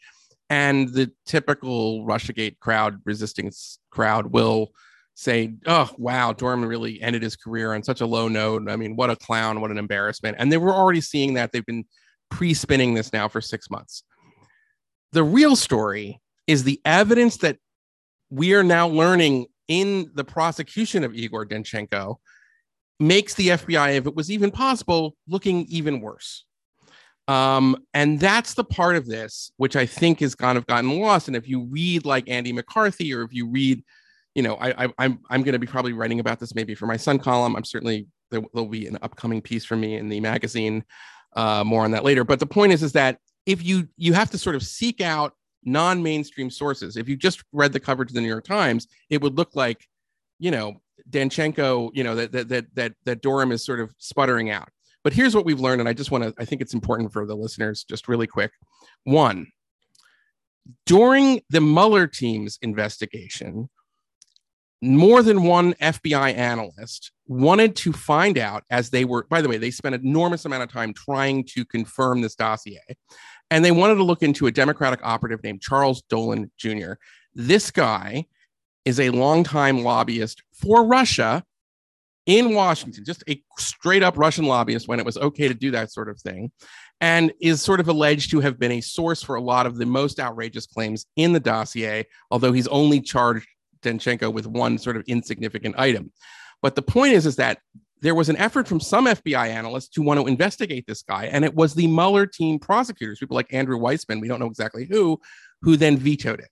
[0.50, 3.52] And the typical Russiagate crowd, resisting
[3.90, 4.72] crowd, will
[5.14, 8.70] say, Oh, wow, Durham really ended his career on such a low note.
[8.70, 10.36] I mean, what a clown, what an embarrassment.
[10.40, 11.52] And they were already seeing that.
[11.52, 11.86] They've been
[12.30, 14.04] pre spinning this now for six months.
[15.14, 17.58] The real story is the evidence that
[18.30, 22.18] we are now learning in the prosecution of Igor Danchenko
[23.00, 26.46] makes the FBI, if it was even possible, looking even worse.
[27.30, 31.30] Um, and that's the part of this which I think has kind of gotten lost.
[31.30, 33.82] And if you read like Andy McCarthy, or if you read,
[34.36, 36.86] you know, I, I I'm I'm going to be probably writing about this maybe for
[36.86, 37.56] my Sun column.
[37.56, 40.84] I'm certainly there will be an upcoming piece for me in the magazine.
[41.34, 42.26] Uh, more on that later.
[42.26, 45.34] But the point is, is that if you you have to sort of seek out
[45.64, 46.98] non-mainstream sources.
[46.98, 49.88] If you just read the coverage of the New York Times, it would look like,
[50.40, 54.50] you know, Danchenko, you know, that that that that that Durham is sort of sputtering
[54.50, 54.70] out.
[55.04, 57.26] But here's what we've learned, and I just want to, I think it's important for
[57.26, 58.52] the listeners, just really quick.
[59.04, 59.48] One,
[60.86, 63.70] during the Mueller team's investigation,
[64.82, 69.58] more than one FBI analyst wanted to find out as they were, by the way,
[69.58, 72.82] they spent an enormous amount of time trying to confirm this dossier.
[73.52, 76.94] And they wanted to look into a Democratic operative named Charles Dolan Jr.
[77.36, 78.26] This guy
[78.86, 81.44] is a longtime lobbyist for Russia
[82.26, 85.92] in Washington, just a straight up Russian lobbyist when it was okay to do that
[85.92, 86.52] sort of thing,
[87.02, 89.86] and is sort of alleged to have been a source for a lot of the
[89.86, 93.48] most outrageous claims in the dossier, although he's only charged
[93.82, 96.12] Danchenko with one sort of insignificant item.
[96.62, 97.60] But the point is, is that
[98.02, 101.46] there was an effort from some FBI analysts to want to investigate this guy, and
[101.46, 105.20] it was the Mueller team prosecutors, people like Andrew Weissmann, we don't know exactly who,
[105.62, 106.50] who then vetoed it,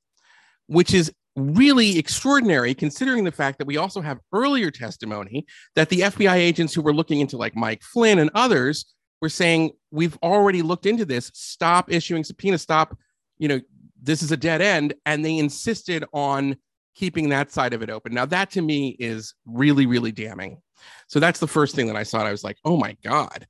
[0.67, 6.01] which is really extraordinary considering the fact that we also have earlier testimony that the
[6.01, 10.61] FBI agents who were looking into like Mike Flynn and others were saying, We've already
[10.61, 11.31] looked into this.
[11.33, 12.61] Stop issuing subpoenas.
[12.61, 12.97] Stop,
[13.37, 13.59] you know,
[14.01, 14.93] this is a dead end.
[15.05, 16.57] And they insisted on
[16.95, 18.13] keeping that side of it open.
[18.13, 20.61] Now, that to me is really, really damning.
[21.07, 22.23] So that's the first thing that I saw.
[22.23, 23.47] I was like, oh my God,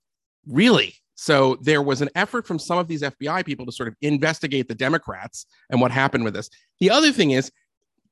[0.48, 0.96] really?
[1.16, 4.68] So there was an effort from some of these FBI people to sort of investigate
[4.68, 6.50] the Democrats and what happened with this.
[6.80, 7.52] The other thing is,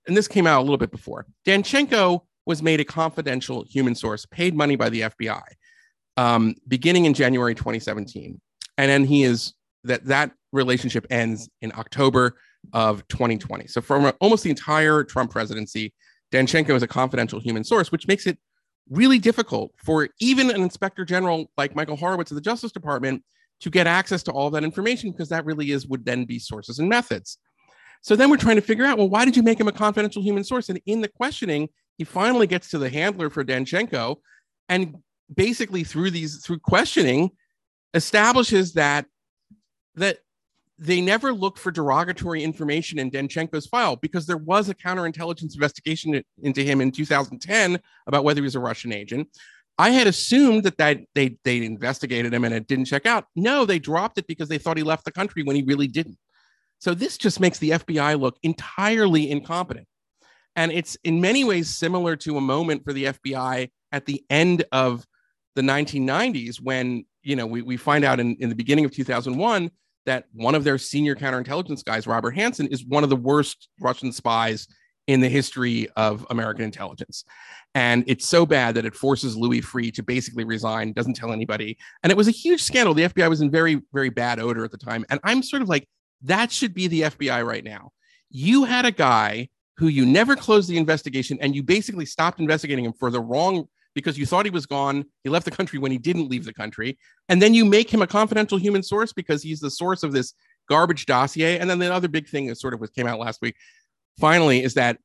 [0.08, 4.26] and this came out a little bit before, Danchenko was made a confidential human source,
[4.26, 5.42] paid money by the FBI,
[6.18, 8.40] um, beginning in January 2017,
[8.78, 9.54] and then he is
[9.84, 12.38] that that relationship ends in October
[12.74, 13.68] of 2020.
[13.68, 15.94] So from almost the entire Trump presidency,
[16.32, 18.38] Danchenko is a confidential human source, which makes it
[18.90, 23.24] really difficult for even an inspector general like Michael Horowitz of the Justice Department
[23.60, 26.80] to get access to all that information because that really is would then be sources
[26.80, 27.38] and methods.
[28.02, 30.22] So then we're trying to figure out, well, why did you make him a confidential
[30.22, 30.70] human source?
[30.70, 34.18] And in the questioning, he finally gets to the handler for Danchenko
[34.70, 34.96] and
[35.34, 37.32] basically through these through questioning
[37.94, 39.06] establishes that
[39.96, 40.20] that
[40.80, 46.24] they never looked for derogatory information in Danchenko's file because there was a counterintelligence investigation
[46.44, 49.28] into him in 2010 about whether he was a Russian agent.
[49.80, 53.26] I had assumed that, that they they investigated him and it didn't check out.
[53.36, 56.18] No, they dropped it because they thought he left the country when he really didn't.
[56.80, 59.88] So this just makes the FBI look entirely incompetent.
[60.56, 64.64] And it's in many ways similar to a moment for the FBI at the end
[64.72, 65.06] of
[65.56, 69.72] the 1990s when, you know, we, we find out in, in the beginning of 2001
[70.08, 74.12] that one of their senior counterintelligence guys, Robert Hanssen, is one of the worst Russian
[74.12, 74.68] spies
[75.06, 77.24] in the history of American intelligence.
[77.76, 81.78] And it's so bad that it forces Louis Freeh to basically resign, doesn't tell anybody.
[82.04, 82.94] And it was a huge scandal.
[82.94, 85.06] The FBI was in very, very bad odor at the time.
[85.10, 85.88] And I'm sort of like,
[86.24, 87.92] that should be the FBI right now.
[88.30, 92.86] You had a guy who you never closed the investigation and you basically stopped investigating
[92.86, 93.68] him for the wrong
[93.98, 95.06] because you thought he was gone.
[95.24, 96.98] He left the country when he didn't leave the country.
[97.30, 100.34] And then you make him a confidential human source because he's the source of this
[100.70, 101.58] garbage dossier.
[101.58, 103.56] And then the other big thing that sort of came out last week,
[104.20, 105.00] finally, is that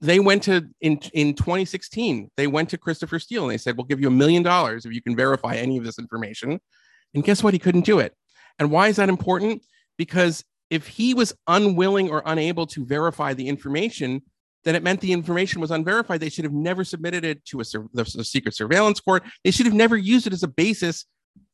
[0.00, 3.86] they went to in in 2016, they went to Christopher Steele and they said, We'll
[3.86, 6.58] give you a million dollars if you can verify any of this information.
[7.14, 7.52] And guess what?
[7.52, 8.14] He couldn't do it.
[8.58, 9.62] And why is that important?
[9.98, 14.22] because if he was unwilling or unable to verify the information,
[14.64, 16.20] then it meant the information was unverified.
[16.20, 19.24] They should have never submitted it to a, the, secret surveillance court.
[19.44, 21.06] They should have never used it as a basis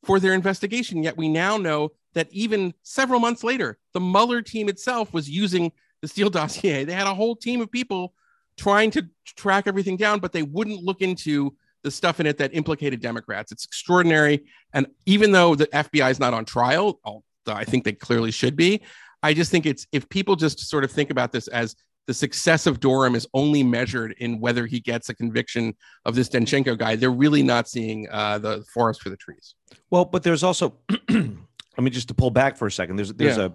[0.03, 1.03] for their investigation.
[1.03, 5.71] Yet we now know that even several months later, the Mueller team itself was using
[6.01, 6.83] the Steele dossier.
[6.83, 8.13] They had a whole team of people
[8.57, 12.53] trying to track everything down, but they wouldn't look into the stuff in it that
[12.53, 13.51] implicated Democrats.
[13.51, 14.45] It's extraordinary.
[14.73, 18.55] And even though the FBI is not on trial, although I think they clearly should
[18.55, 18.81] be.
[19.21, 21.75] I just think it's if people just sort of think about this as
[22.07, 26.29] the success of Durham is only measured in whether he gets a conviction of this
[26.29, 29.55] Danchenko guy, they're really not seeing uh, the forest for the trees.
[29.91, 30.77] Well, but there's also,
[31.09, 33.45] I mean, just to pull back for a second, there's there's yeah.
[33.45, 33.51] a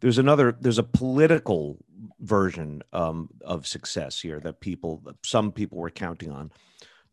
[0.00, 1.78] there's another there's a political
[2.20, 6.50] version um, of success here that people some people were counting on.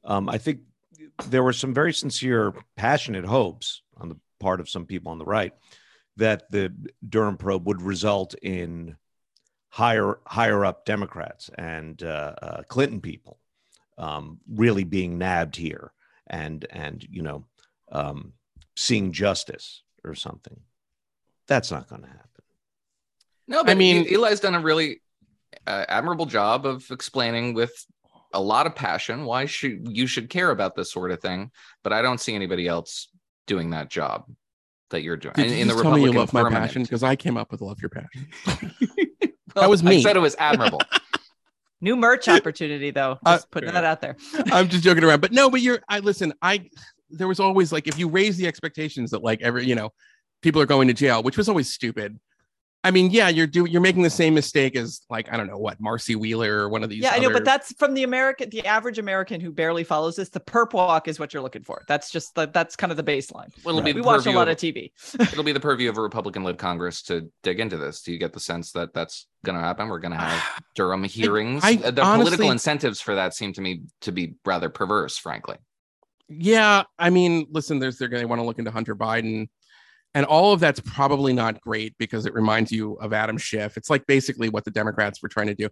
[0.03, 0.61] Um, I think
[1.27, 5.25] there were some very sincere, passionate hopes on the part of some people on the
[5.25, 5.53] right
[6.17, 6.73] that the
[7.07, 8.95] Durham probe would result in
[9.73, 13.39] higher higher up Democrats and uh, uh, Clinton people
[13.97, 15.91] um, really being nabbed here
[16.27, 17.43] and and you know
[17.91, 18.33] um,
[18.75, 20.59] seeing justice or something.
[21.47, 22.43] That's not going to happen.
[23.47, 25.01] No, I mean Eli's done a really
[25.65, 27.73] uh, admirable job of explaining with
[28.31, 31.49] a lot of passion why should you should care about this sort of thing,
[31.83, 33.07] but I don't see anybody else
[33.47, 34.25] doing that job
[34.91, 35.33] that you're doing.
[35.33, 37.37] Did in, you in the Republican tell me you love my passion because I came
[37.37, 38.27] up with love your passion.
[39.55, 39.97] well, that was me.
[39.97, 40.81] I said it was admirable.
[41.81, 43.19] New merch opportunity, though.
[43.25, 44.15] Uh, just uh, putting that out there.
[44.51, 45.79] I'm just joking around, but no, but you're.
[45.89, 46.33] I listen.
[46.41, 46.69] I
[47.09, 49.91] there was always like if you raise the expectations that like every you know
[50.41, 52.17] people are going to jail, which was always stupid.
[52.85, 55.57] I mean, yeah, you're doing you're making the same mistake as like I don't know
[55.57, 57.01] what Marcy Wheeler or one of these.
[57.01, 57.17] Yeah, other...
[57.17, 60.29] I know, but that's from the American, the average American who barely follows this.
[60.29, 61.83] The perp walk is what you're looking for.
[61.87, 63.53] That's just the, that's kind of the baseline.
[63.63, 63.95] Well, right.
[63.95, 64.91] we watch a lot of, of TV.
[65.19, 68.01] it'll be the purview of a Republican-led Congress to dig into this.
[68.01, 69.87] Do you get the sense that that's going to happen?
[69.87, 71.63] We're going to have Durham hearings.
[71.63, 75.17] I, I, the honestly, political incentives for that seem to me to be rather perverse,
[75.17, 75.55] frankly.
[76.27, 79.47] Yeah, I mean, listen, there's they're going to want to look into Hunter Biden
[80.13, 83.77] and all of that's probably not great because it reminds you of Adam Schiff.
[83.77, 85.69] It's like basically what the Democrats were trying to do.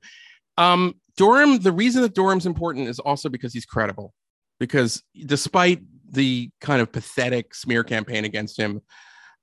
[0.57, 4.13] Um, Durham, the reason that Durham's important is also because he's credible.
[4.59, 8.81] Because despite the kind of pathetic smear campaign against him,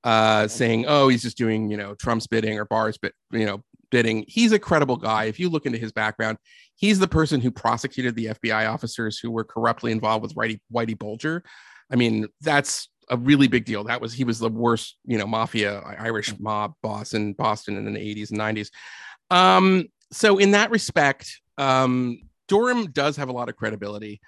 [0.04, 2.98] uh, saying, "Oh, he's just doing you know Trump's bidding or Barr's
[3.32, 5.24] you know bidding," he's a credible guy.
[5.24, 6.38] If you look into his background,
[6.76, 10.96] he's the person who prosecuted the FBI officers who were corruptly involved with Whitey, Whitey
[10.96, 11.42] Bulger.
[11.90, 13.84] I mean, that's a really big deal.
[13.84, 16.40] That was he was the worst, you know, mafia Irish mm.
[16.40, 18.70] mob boss in Boston in the 80s and 90s.
[19.30, 24.20] Um, so in that respect, um, Durham does have a lot of credibility.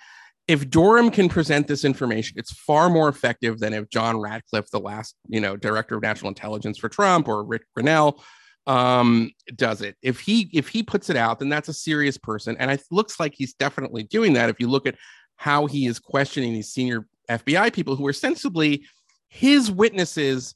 [0.47, 4.81] If Durham can present this information, it's far more effective than if John Ratcliffe, the
[4.81, 8.21] last, you know, director of national intelligence for Trump, or Rick Grenell,
[8.67, 9.97] um, does it.
[10.03, 13.19] If he if he puts it out, then that's a serious person, and it looks
[13.19, 14.51] like he's definitely doing that.
[14.51, 14.97] If you look at
[15.37, 18.85] how he is questioning these senior FBI people who were sensibly
[19.29, 20.55] his witnesses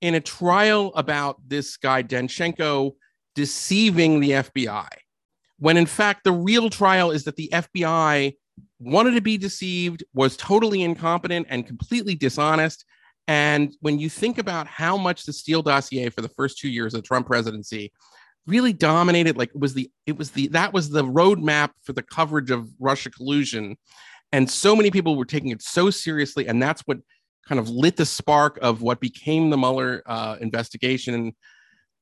[0.00, 2.92] in a trial about this guy Danchenko
[3.34, 4.88] deceiving the FBI.
[5.58, 8.34] When in fact, the real trial is that the FBI
[8.78, 12.84] wanted to be deceived, was totally incompetent and completely dishonest.
[13.28, 16.94] And when you think about how much the Steele dossier for the first two years
[16.94, 17.92] of the Trump presidency
[18.46, 22.02] really dominated, like it was the it was the that was the roadmap for the
[22.02, 23.76] coverage of Russia collusion
[24.32, 26.46] and so many people were taking it so seriously.
[26.46, 26.98] And that's what
[27.46, 31.34] kind of lit the spark of what became the Mueller uh, investigation.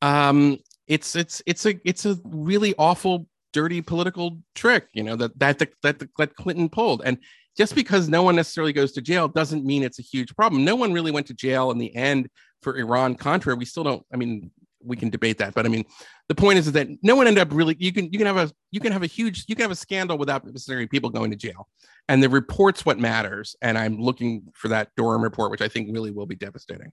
[0.02, 5.38] Um, it's it's it's a it's a really awful, dirty political trick, you know, that
[5.38, 7.02] that that that Clinton pulled.
[7.04, 7.18] And
[7.56, 10.64] just because no one necessarily goes to jail doesn't mean it's a huge problem.
[10.64, 12.28] No one really went to jail in the end
[12.62, 13.54] for Iran Contra.
[13.54, 14.04] We still don't.
[14.12, 14.50] I mean,
[14.84, 15.84] we can debate that, but I mean,
[16.28, 17.76] the point is, is that no one ended up really.
[17.78, 19.76] You can you can have a you can have a huge you can have a
[19.76, 21.68] scandal without necessarily people going to jail,
[22.08, 23.56] and the report's what matters.
[23.62, 26.92] And I'm looking for that Durham report, which I think really will be devastating.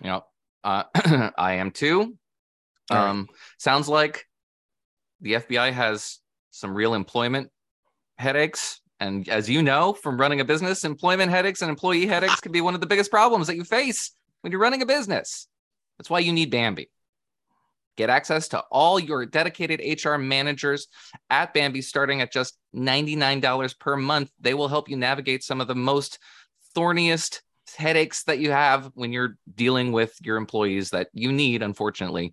[0.00, 0.20] Yeah,
[0.64, 0.84] uh,
[1.38, 2.16] I am too.
[2.90, 3.36] Um, right.
[3.58, 4.26] Sounds like
[5.20, 6.18] the FBI has
[6.50, 7.50] some real employment
[8.18, 8.80] headaches.
[8.98, 12.60] And as you know from running a business, employment headaches and employee headaches can be
[12.60, 15.48] one of the biggest problems that you face when you're running a business.
[15.98, 16.88] That's why you need Bambee.
[17.96, 20.88] Get access to all your dedicated HR managers
[21.30, 24.30] at Bambee starting at just $99 per month.
[24.40, 26.18] They will help you navigate some of the most
[26.74, 27.40] thorniest
[27.76, 32.32] headaches that you have when you're dealing with your employees that you need, unfortunately,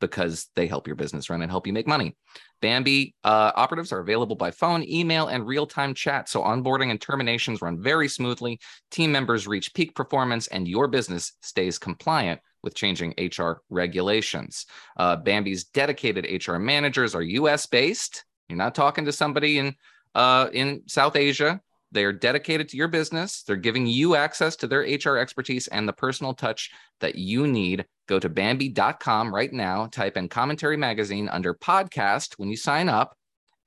[0.00, 2.16] because they help your business run and help you make money.
[2.60, 6.28] Bambee uh, operatives are available by phone, email, and real time chat.
[6.28, 8.58] So onboarding and terminations run very smoothly.
[8.90, 14.66] Team members reach peak performance, and your business stays compliant with changing HR regulations.
[14.96, 18.24] Uh, Bambee's dedicated HR managers are US based.
[18.48, 19.74] You're not talking to somebody in
[20.14, 21.60] uh, in South Asia.
[21.92, 23.44] They are dedicated to your business.
[23.44, 27.84] They're giving you access to their HR expertise and the personal touch that you need.
[28.08, 33.16] Go to Bambee.com right now, type in commentary magazine under podcast when you sign up.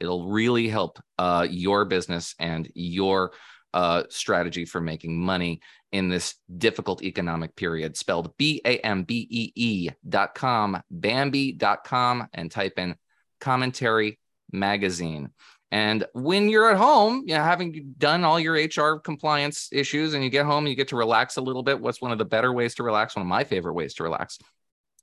[0.01, 3.31] It'll really help uh, your business and your
[3.77, 5.61] uh, strategy for making money
[5.91, 7.95] in this difficult economic period.
[7.95, 12.95] Spelled B A M B E E dot com, Bambee dot com, and type in
[13.39, 14.17] commentary
[14.51, 15.29] magazine.
[15.69, 20.23] And when you're at home, you know, having done all your HR compliance issues and
[20.23, 21.79] you get home, you get to relax a little bit.
[21.79, 23.15] What's one of the better ways to relax?
[23.15, 24.39] One of my favorite ways to relax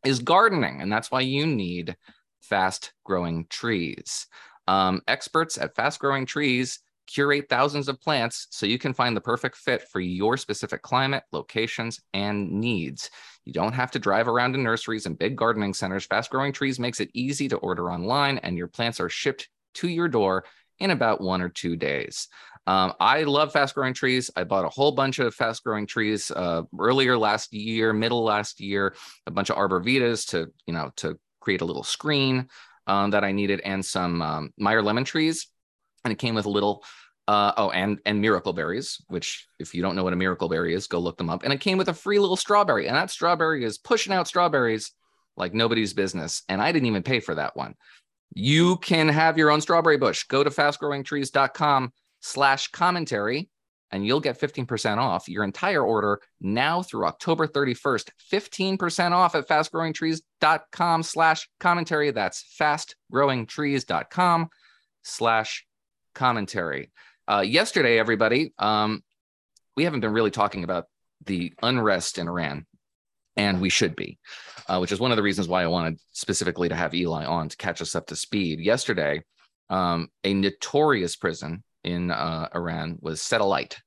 [0.04, 0.80] is gardening.
[0.80, 1.96] And that's why you need
[2.40, 4.26] fast growing trees.
[4.66, 9.20] Um, experts at Fast Growing Trees curate thousands of plants so you can find the
[9.20, 13.10] perfect fit for your specific climate, locations, and needs.
[13.44, 16.06] You don't have to drive around to nurseries and big gardening centers.
[16.06, 19.88] Fast Growing Trees makes it easy to order online, and your plants are shipped to
[19.88, 20.44] your door
[20.78, 22.28] in about one or two days.
[22.66, 24.30] Um, I love fast growing trees.
[24.34, 28.60] I bought a whole bunch of fast growing trees uh, earlier last year, middle last
[28.60, 28.94] year,
[29.26, 32.48] a bunch of arborvitaes to, you know, to create a little screen
[32.86, 35.48] um, that I needed and some um, Meyer lemon trees
[36.04, 36.84] and it came with a little
[37.26, 40.74] Uh, oh, and and miracle berries, which if you don't know what a miracle berry
[40.74, 41.42] is, go look them up.
[41.42, 44.92] And it came with a free little strawberry, and that strawberry is pushing out strawberries
[45.36, 46.42] like nobody's business.
[46.50, 47.74] And I didn't even pay for that one.
[48.34, 50.24] You can have your own strawberry bush.
[50.24, 53.48] Go to fastgrowingtrees.com slash commentary
[53.90, 58.10] and you'll get 15% off your entire order now through October 31st.
[58.32, 62.10] 15% off at fastgrowingtrees.com slash commentary.
[62.10, 64.48] That's fastgrowingtrees.com
[65.04, 65.64] slash
[66.14, 66.90] commentary.
[67.28, 69.02] Uh, yesterday, everybody, um,
[69.76, 70.86] we haven't been really talking about
[71.26, 72.66] the unrest in Iran,
[73.36, 74.18] and we should be,
[74.68, 77.48] uh, which is one of the reasons why I wanted specifically to have Eli on
[77.48, 78.60] to catch us up to speed.
[78.60, 79.22] Yesterday,
[79.70, 83.78] um, a notorious prison in uh, Iran was set alight.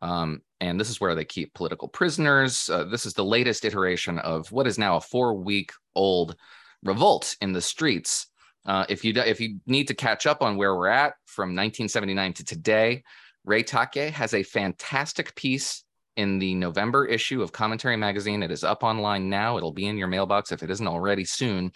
[0.00, 2.68] Um, and this is where they keep political prisoners.
[2.68, 6.36] Uh, this is the latest iteration of what is now a four week old
[6.82, 8.28] revolt in the streets.
[8.66, 12.32] Uh, if you if you need to catch up on where we're at from 1979
[12.34, 13.04] to today,
[13.44, 15.84] Ray Takeyh has a fantastic piece
[16.16, 18.42] in the November issue of Commentary Magazine.
[18.42, 19.56] It is up online now.
[19.56, 21.72] It'll be in your mailbox if it isn't already soon.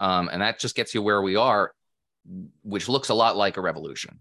[0.00, 1.72] Um, and that just gets you where we are,
[2.62, 4.20] which looks a lot like a revolution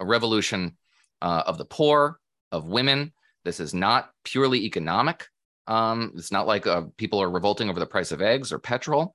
[0.00, 0.76] a revolution
[1.20, 2.20] uh, of the poor,
[2.52, 3.12] of women.
[3.44, 5.26] This is not purely economic.
[5.66, 9.14] Um, it's not like uh, people are revolting over the price of eggs or petrol.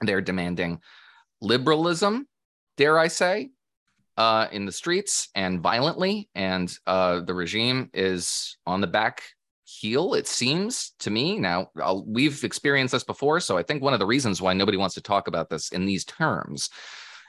[0.00, 0.80] They're demanding
[1.40, 2.26] liberalism,
[2.76, 3.50] dare I say,
[4.16, 6.28] uh, in the streets and violently.
[6.34, 9.22] And uh, the regime is on the back
[9.64, 11.38] heel, it seems to me.
[11.38, 13.38] Now, I'll, we've experienced this before.
[13.40, 15.84] So I think one of the reasons why nobody wants to talk about this in
[15.84, 16.70] these terms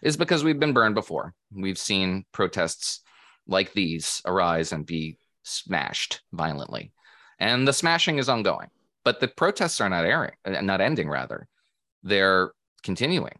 [0.01, 1.33] is because we've been burned before.
[1.53, 3.01] We've seen protests
[3.45, 6.93] like these arise and be smashed violently.
[7.39, 8.69] And the smashing is ongoing.
[9.03, 11.47] But the protests are not airing, uh, not ending rather.
[12.03, 12.51] They're
[12.83, 13.39] continuing.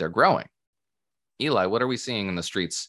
[0.00, 0.46] They're growing.
[1.40, 2.88] Eli, what are we seeing in the streets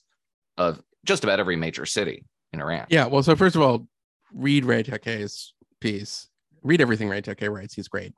[0.57, 2.87] of just about every major city in Iran?
[2.89, 3.87] Yeah, well, so first of all,
[4.33, 6.27] read Ray Takeyh's piece.
[6.63, 7.75] Read everything Ray Takye writes.
[7.75, 8.13] He's great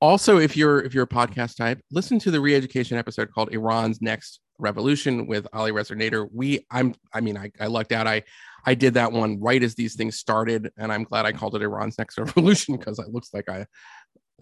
[0.00, 4.02] also if you're if you're a podcast type listen to the re-education episode called iran's
[4.02, 8.22] next revolution with ali reza nader we i'm i mean I, I lucked out i
[8.66, 11.62] i did that one right as these things started and i'm glad i called it
[11.62, 13.66] iran's next revolution because it looks like i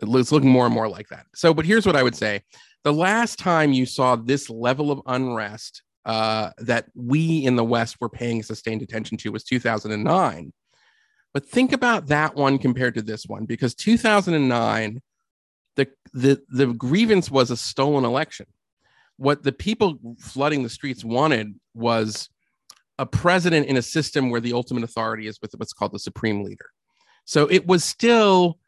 [0.03, 2.43] it's looking more and more like that so but here's what i would say
[2.85, 7.97] the last time you saw this level of unrest uh, that we in the west
[8.01, 10.53] were paying sustained attention to was 2009
[11.35, 15.03] but think about that one compared to this one because 2009
[15.77, 18.47] the the the grievance was a stolen election.
[19.17, 22.29] What the people flooding the streets wanted was
[22.99, 26.45] a president in a system where the ultimate authority is with what's called the supreme
[26.45, 26.71] leader.
[27.25, 28.59] So it was still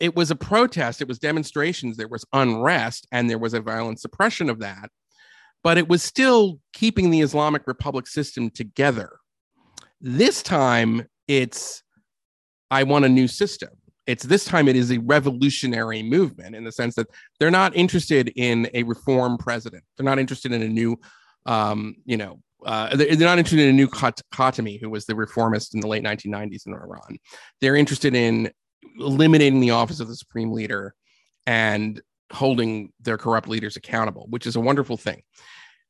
[0.00, 4.00] it was a protest, it was demonstrations, there was unrest, and there was a violent
[4.00, 4.90] suppression of that.
[5.62, 9.18] But it was still keeping the Islamic Republic system together.
[10.00, 11.82] This time, it's
[12.70, 13.70] I want a new system
[14.10, 17.06] it's this time it is a revolutionary movement in the sense that
[17.38, 19.84] they're not interested in a reform president.
[19.96, 20.98] They're not interested in a new,
[21.46, 25.74] um, you know, uh, they're not interested in a new Khatami, who was the reformist
[25.74, 27.18] in the late 1990s in Iran.
[27.60, 28.50] They're interested in
[28.98, 30.94] eliminating the office of the supreme leader
[31.46, 32.00] and
[32.32, 35.22] holding their corrupt leaders accountable, which is a wonderful thing.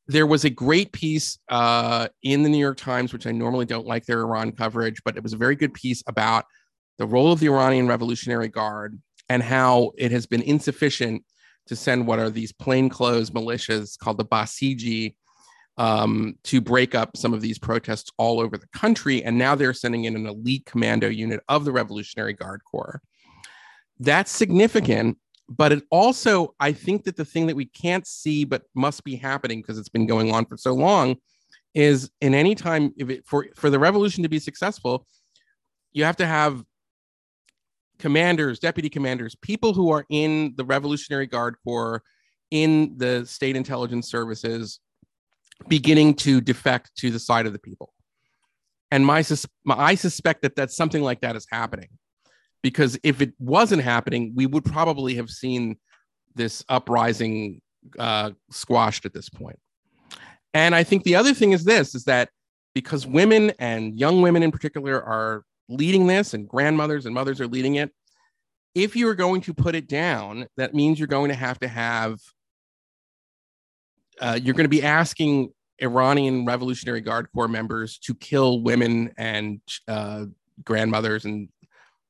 [0.07, 3.87] There was a great piece uh, in the New York Times, which I normally don't
[3.87, 6.47] like their Iran coverage, but it was a very good piece about
[6.99, 11.25] the role of the Iranian Revolutionary Guard and how it has been insufficient
[11.67, 15.15] to send what are these plainclothes militias called the Basiji
[15.79, 19.23] um, to break up some of these protests all over the country.
[19.23, 23.01] And now they're sending in an elite commando unit of the Revolutionary Guard Corps.
[23.99, 25.19] That's significant.
[25.49, 29.17] But it also, I think that the thing that we can't see but must be
[29.17, 31.17] happening because it's been going on for so long
[31.75, 35.07] is in any time if it, for for the revolution to be successful,
[35.93, 36.65] you have to have
[37.99, 42.03] commanders, deputy commanders, people who are in the Revolutionary Guard Corps,
[42.51, 44.81] in the state intelligence services,
[45.69, 47.93] beginning to defect to the side of the people.
[48.91, 51.89] And my, sus- my, I suspect that that's something like that is happening,
[52.63, 55.77] because if it wasn't happening, we would probably have seen
[56.35, 57.61] this uprising
[57.99, 59.59] uh, squashed at this point.
[60.53, 62.31] And I think the other thing is this: is that
[62.75, 67.47] because women and young women in particular are leading this and grandmothers and mothers are
[67.47, 67.93] leading it.
[68.75, 71.69] If you are going to put it down, that means you're going to have to
[71.69, 72.19] have,
[74.21, 75.53] uh, you're going to be asking
[75.83, 80.27] Iranian Revolutionary Guard Corps members to kill women and uh,
[80.65, 81.49] grandmothers, and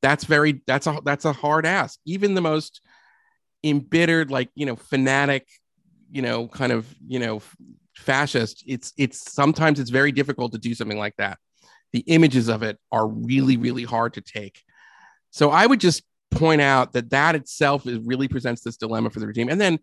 [0.02, 1.98] that's very that's a that's a hard ask.
[2.04, 2.80] Even the most
[3.62, 5.46] embittered, like you know, fanatic,
[6.10, 7.42] you know, kind of you know,
[7.96, 11.38] fascist, it's it's sometimes it's very difficult to do something like that.
[11.92, 14.62] The images of it are really really hard to take.
[15.30, 19.20] So I would just point out that that itself is really presents this dilemma for
[19.20, 19.48] the regime.
[19.48, 19.78] And then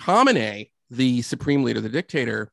[0.00, 2.50] Khamenei, the supreme leader, the dictator,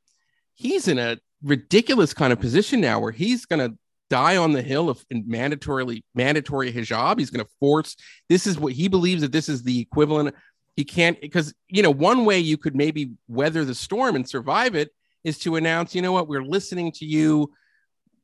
[0.53, 3.77] he's in a ridiculous kind of position now where he's going to
[4.09, 7.19] die on the hill of mandatorily mandatory hijab.
[7.19, 7.95] He's going to force
[8.29, 10.35] this is what he believes that this is the equivalent.
[10.75, 14.75] He can't because you know one way you could maybe weather the storm and survive
[14.75, 14.91] it
[15.23, 17.51] is to announce, you know what, we're listening to you.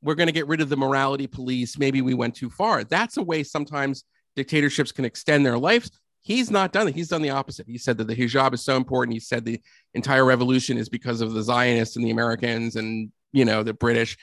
[0.01, 1.77] We're going to get rid of the morality police.
[1.77, 2.83] Maybe we went too far.
[2.83, 4.03] That's a way sometimes
[4.35, 5.91] dictatorships can extend their lives.
[6.23, 6.95] He's not done it.
[6.95, 7.67] He's done the opposite.
[7.67, 9.13] He said that the hijab is so important.
[9.13, 9.61] He said the
[9.93, 14.17] entire revolution is because of the Zionists and the Americans and you know the British.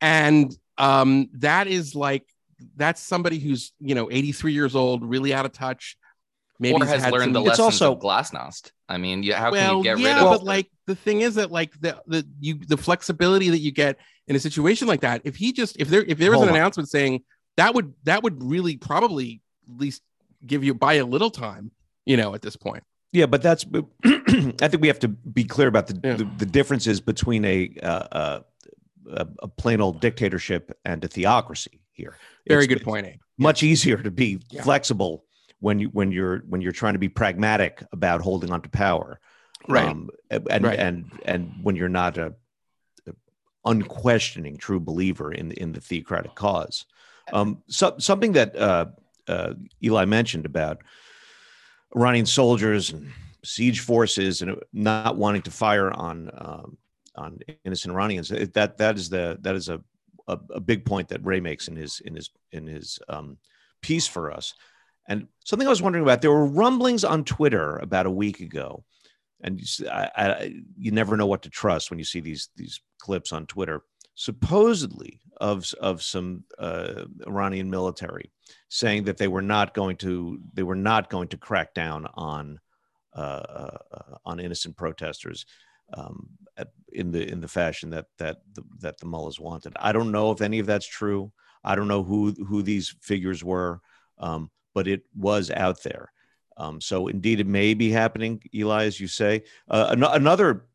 [0.00, 2.24] And um, that is like
[2.76, 5.96] that's somebody who's you know 83 years old, really out of touch.
[6.60, 8.72] Maybe or has learned some, the lessons also, of Glasnost.
[8.88, 10.38] I mean, you, how well, can you get yeah, rid of?
[10.38, 13.98] But like the thing is that like the the you the flexibility that you get
[14.28, 15.22] in a situation like that.
[15.24, 16.54] If he just if there if there was an on.
[16.54, 17.22] announcement saying
[17.56, 20.02] that would that would really probably at least
[20.46, 21.70] give you buy a little time,
[22.06, 22.84] you know, at this point.
[23.12, 23.64] Yeah, but that's
[24.04, 26.16] I think we have to be clear about the yeah.
[26.16, 28.40] the, the, differences between a, uh, uh,
[29.38, 32.16] a plain old dictatorship and a theocracy here.
[32.46, 33.06] Very it's, good point.
[33.06, 33.20] Abe.
[33.38, 33.70] Much yeah.
[33.70, 34.62] easier to be yeah.
[34.62, 35.24] flexible
[35.60, 39.20] when you when you're when you're trying to be pragmatic about holding on to power,
[39.68, 39.88] right?
[39.88, 40.78] Um, and right.
[40.78, 42.34] and and when you're not a,
[43.06, 43.12] a,
[43.64, 46.84] unquestioning true believer in in the theocratic cause.
[47.32, 48.86] Um, so, something that uh,
[49.28, 50.82] uh, Eli mentioned about
[51.94, 53.12] Iranian soldiers and
[53.44, 56.78] siege forces and not wanting to fire on um,
[57.14, 58.28] on innocent Iranians.
[58.28, 59.80] That that is the that is a,
[60.26, 63.38] a, a big point that Ray makes in his in his in his um,
[63.82, 64.54] piece for us.
[65.08, 68.84] And something I was wondering about, there were rumblings on Twitter about a week ago,
[69.40, 72.80] and you, I, I, you never know what to trust when you see these these
[72.98, 73.82] clips on Twitter.
[74.20, 78.32] Supposedly of of some uh, Iranian military
[78.68, 82.58] saying that they were not going to they were not going to crack down on
[83.14, 85.46] uh, uh, on innocent protesters
[85.94, 86.30] um,
[86.92, 89.72] in the in the fashion that that the, that the mullahs wanted.
[89.78, 91.30] I don't know if any of that's true.
[91.62, 93.80] I don't know who who these figures were,
[94.18, 96.10] um, but it was out there.
[96.56, 99.44] Um, so indeed, it may be happening, Eli, as you say.
[99.68, 100.66] Uh, an- another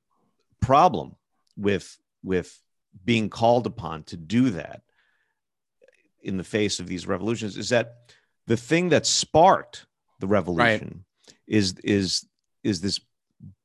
[0.61, 1.17] problem
[1.57, 2.57] with with
[3.05, 4.81] being called upon to do that
[6.21, 7.97] in the face of these revolutions is that
[8.47, 9.85] the thing that sparked
[10.19, 11.35] the revolution right.
[11.47, 12.25] is is
[12.63, 12.99] is this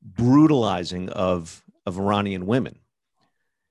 [0.02, 2.78] brutalizing of of Iranian women.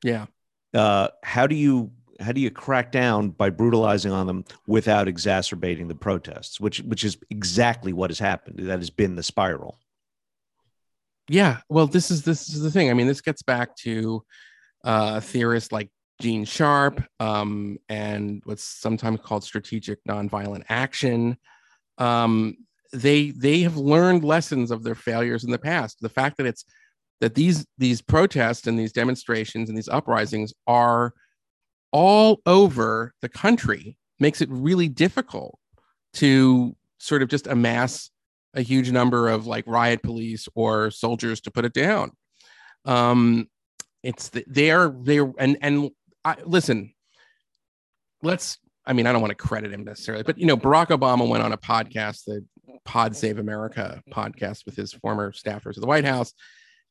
[0.04, 0.26] Yeah.
[0.74, 5.88] Uh, how do you how do you crack down by brutalizing on them without exacerbating
[5.88, 8.60] the protests, which which is exactly what has happened.
[8.60, 9.78] That has been the spiral.
[11.30, 11.60] Yeah.
[11.70, 12.90] Well, this is this is the thing.
[12.90, 14.24] I mean, this gets back to
[14.88, 15.90] uh, theorists like
[16.22, 21.38] Gene Sharp, um, and what's sometimes called strategic nonviolent action.
[21.98, 22.56] Um,
[22.94, 25.98] they they have learned lessons of their failures in the past.
[26.00, 26.64] The fact that it's
[27.20, 31.14] that these these protests and these demonstrations and these uprisings are
[31.92, 35.60] all over the country makes it really difficult
[36.14, 38.10] to sort of just amass
[38.54, 42.12] a huge number of like riot police or soldiers to put it down.
[42.86, 43.50] Um,
[44.08, 45.92] it's the, they're they're and and
[46.24, 46.94] I, listen,
[48.24, 48.58] let's.
[48.86, 51.44] I mean, I don't want to credit him necessarily, but you know, Barack Obama went
[51.44, 52.46] on a podcast, the
[52.86, 56.32] Pod Save America podcast, with his former staffers at the White House,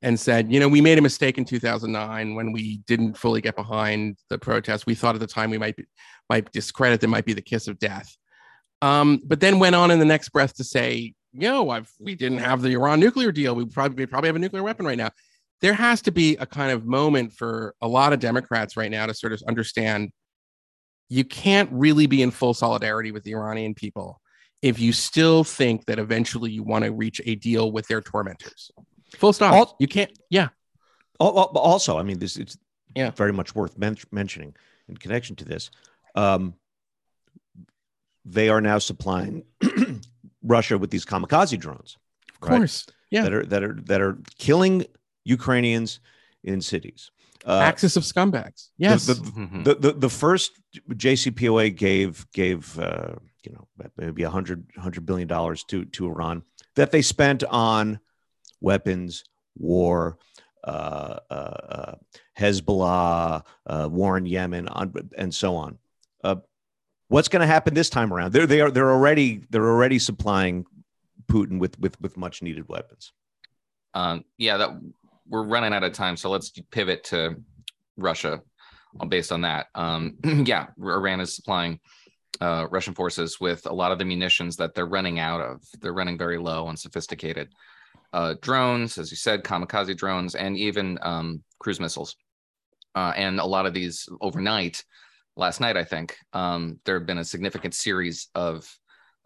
[0.03, 3.57] and said, you know, we made a mistake in 2009 when we didn't fully get
[3.57, 4.85] behind the protest.
[4.85, 5.87] We thought at the time we might be,
[6.29, 8.15] might discredit them, might be the kiss of death.
[8.83, 12.39] Um, but then went on in the next breath to say, yo, I've, we didn't
[12.39, 13.55] have the Iran nuclear deal.
[13.55, 15.13] We probably we probably have a nuclear weapon right now
[15.61, 19.07] there has to be a kind of moment for a lot of Democrats right now
[19.07, 20.11] to sort of understand
[21.09, 24.21] you can't really be in full solidarity with the Iranian people
[24.63, 28.71] if you still think that eventually you want to reach a deal with their tormentors.
[29.17, 29.55] Full stop.
[29.55, 30.11] All, you can't.
[30.31, 30.49] Yeah.
[31.19, 32.59] Also, I mean, this it's
[32.95, 34.55] yeah very much worth men- mentioning
[34.89, 35.71] in connection to this.
[36.15, 36.55] Um,
[38.25, 39.45] they are now supplying
[40.43, 41.97] Russia with these kamikaze drones.
[42.35, 42.95] Of course, right?
[43.11, 44.85] yeah, that are that are that are killing
[45.27, 46.01] Ukrainians
[46.45, 47.11] in cities.
[47.45, 48.71] Uh, Axis of scumbags.
[48.79, 49.07] Yes.
[49.07, 49.63] The the, mm-hmm.
[49.63, 50.53] the, the, the, first
[50.91, 53.15] JCPOA gave gave uh,
[53.45, 56.43] you know maybe a hundred hundred billion dollars to to Iran
[56.75, 58.01] that they spent on
[58.61, 59.25] weapons,
[59.57, 60.19] war,
[60.65, 61.95] uh, uh, uh
[62.39, 65.79] Hezbollah, uh, war in Yemen, on, and so on.
[67.09, 68.33] what's going to happen this time around?
[68.33, 70.65] They're they are they're already they're already supplying
[71.29, 73.13] Putin with with with much needed weapons.
[73.95, 74.71] Um, yeah, that
[75.29, 77.37] we're running out of time, so let's pivot to
[77.97, 78.41] Russia
[79.09, 79.67] based on that.
[79.75, 81.81] Um, yeah, Iran is supplying
[82.41, 85.63] uh, Russian forces with a lot of the munitions that they're running out of.
[85.81, 87.49] They're running very low on sophisticated
[88.13, 92.17] uh, drones, as you said, kamikaze drones, and even um, cruise missiles.
[92.95, 94.83] Uh, and a lot of these overnight,
[95.37, 98.67] last night, I think, um, there have been a significant series of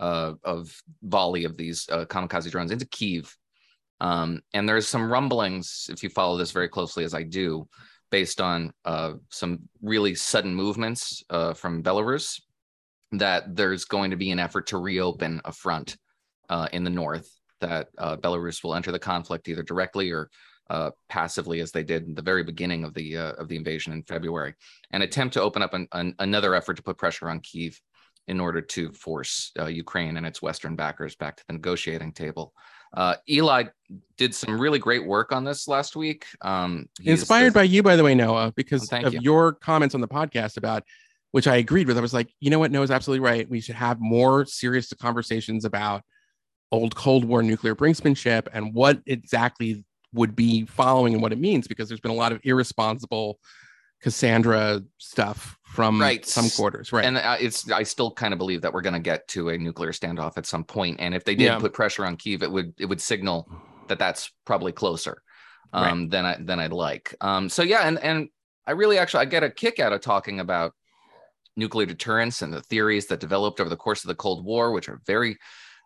[0.00, 3.36] uh, of volley of these uh, kamikaze drones into Kiev.
[4.00, 7.68] Um, and there's some rumblings, if you follow this very closely as I do,
[8.10, 12.40] based on uh, some really sudden movements uh, from Belarus
[13.12, 15.96] that there's going to be an effort to reopen a front
[16.48, 17.28] uh, in the north
[17.60, 20.30] that uh, Belarus will enter the conflict either directly or
[20.70, 23.92] uh, passively, as they did in the very beginning of the uh, of the invasion
[23.92, 24.54] in February,
[24.92, 27.80] and attempt to open up an, an, another effort to put pressure on Kiev
[28.28, 32.52] in order to force Ukraine and its Western backers back to the negotiating table.
[32.92, 33.64] Uh, Eli
[34.16, 36.26] did some really great work on this last week.
[36.42, 39.20] Um, Inspired by you, by the way, Noah, because of you.
[39.22, 40.84] your comments on the podcast about
[41.32, 41.96] which I agreed with.
[41.96, 42.72] I was like, you know what?
[42.72, 43.48] Noah's absolutely right.
[43.48, 46.02] We should have more serious conversations about
[46.72, 51.68] old Cold War nuclear brinksmanship and what exactly would be following and what it means,
[51.68, 53.38] because there's been a lot of irresponsible
[54.02, 56.24] Cassandra stuff from right.
[56.26, 57.04] some quarters, right?
[57.04, 59.58] And uh, it's I still kind of believe that we're going to get to a
[59.58, 61.58] nuclear standoff at some point, and if they did yeah.
[61.58, 63.48] put pressure on Kiev, it would it would signal
[63.88, 65.22] that that's probably closer
[65.72, 66.10] um, right.
[66.10, 67.14] than I than I'd like.
[67.20, 68.28] Um, so yeah, and and
[68.66, 70.72] I really actually I get a kick out of talking about
[71.56, 74.88] nuclear deterrence and the theories that developed over the course of the Cold War, which
[74.88, 75.38] are very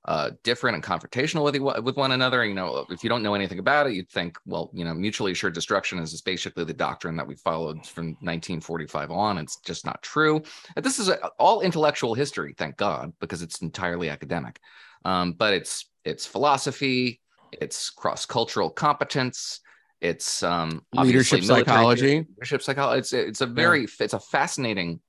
[0.06, 2.44] uh, different and confrontational with, with one another.
[2.44, 5.32] You know, if you don't know anything about it, you'd think, well, you know, mutually
[5.32, 9.38] assured destruction is basically the doctrine that we followed from 1945 on.
[9.38, 10.42] It's just not true.
[10.76, 14.60] This is a, all intellectual history, thank God, because it's entirely academic.
[15.04, 17.20] Um, but it's it's philosophy,
[17.52, 19.60] it's cross cultural competence,
[20.02, 22.26] it's um, leadership psychology.
[22.36, 22.98] Leadership psychology.
[22.98, 23.86] It's it's a very yeah.
[24.00, 25.00] it's a fascinating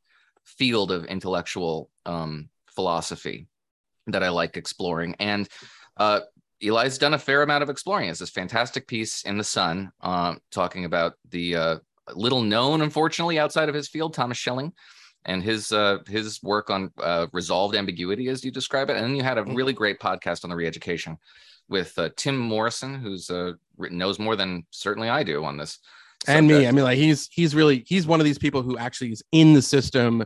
[0.46, 3.48] field of intellectual um, philosophy
[4.08, 5.16] that I like exploring.
[5.20, 5.48] And
[5.98, 6.22] uh,
[6.62, 8.10] Eli's done a fair amount of exploring.
[8.10, 11.76] It's this fantastic piece in the Sun uh, talking about the uh,
[12.14, 14.74] little known, unfortunately, outside of his field, Thomas Schelling,
[15.26, 18.98] and his uh, his work on uh, resolved ambiguity, as you describe it.
[18.98, 19.56] And then you had a mm-hmm.
[19.56, 21.18] really great podcast on the reeducation
[21.68, 25.80] with uh, Tim Morrison, who's uh, written knows more than certainly I do on this.
[26.26, 26.38] Subject.
[26.38, 29.12] And me, I mean, like he's he's really he's one of these people who actually
[29.12, 30.24] is in the system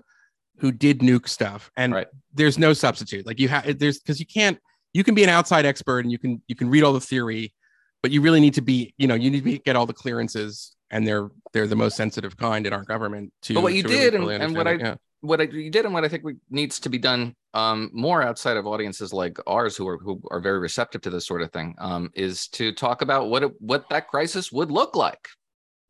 [0.60, 2.08] who did nuke stuff and right.
[2.34, 4.58] there's no substitute like you have there's because you can't
[4.94, 7.54] you can be an outside expert and you can you can read all the theory
[8.02, 9.94] but you really need to be you know you need to be, get all the
[9.94, 13.84] clearances and they're they're the most sensitive kind in our government to but what you
[13.84, 14.96] did really and, and, what i yeah.
[15.22, 18.22] what I, you did and what i think we, needs to be done um, more
[18.22, 21.52] outside of audiences like ours who are who are very receptive to this sort of
[21.52, 25.28] thing um, is to talk about what it, what that crisis would look like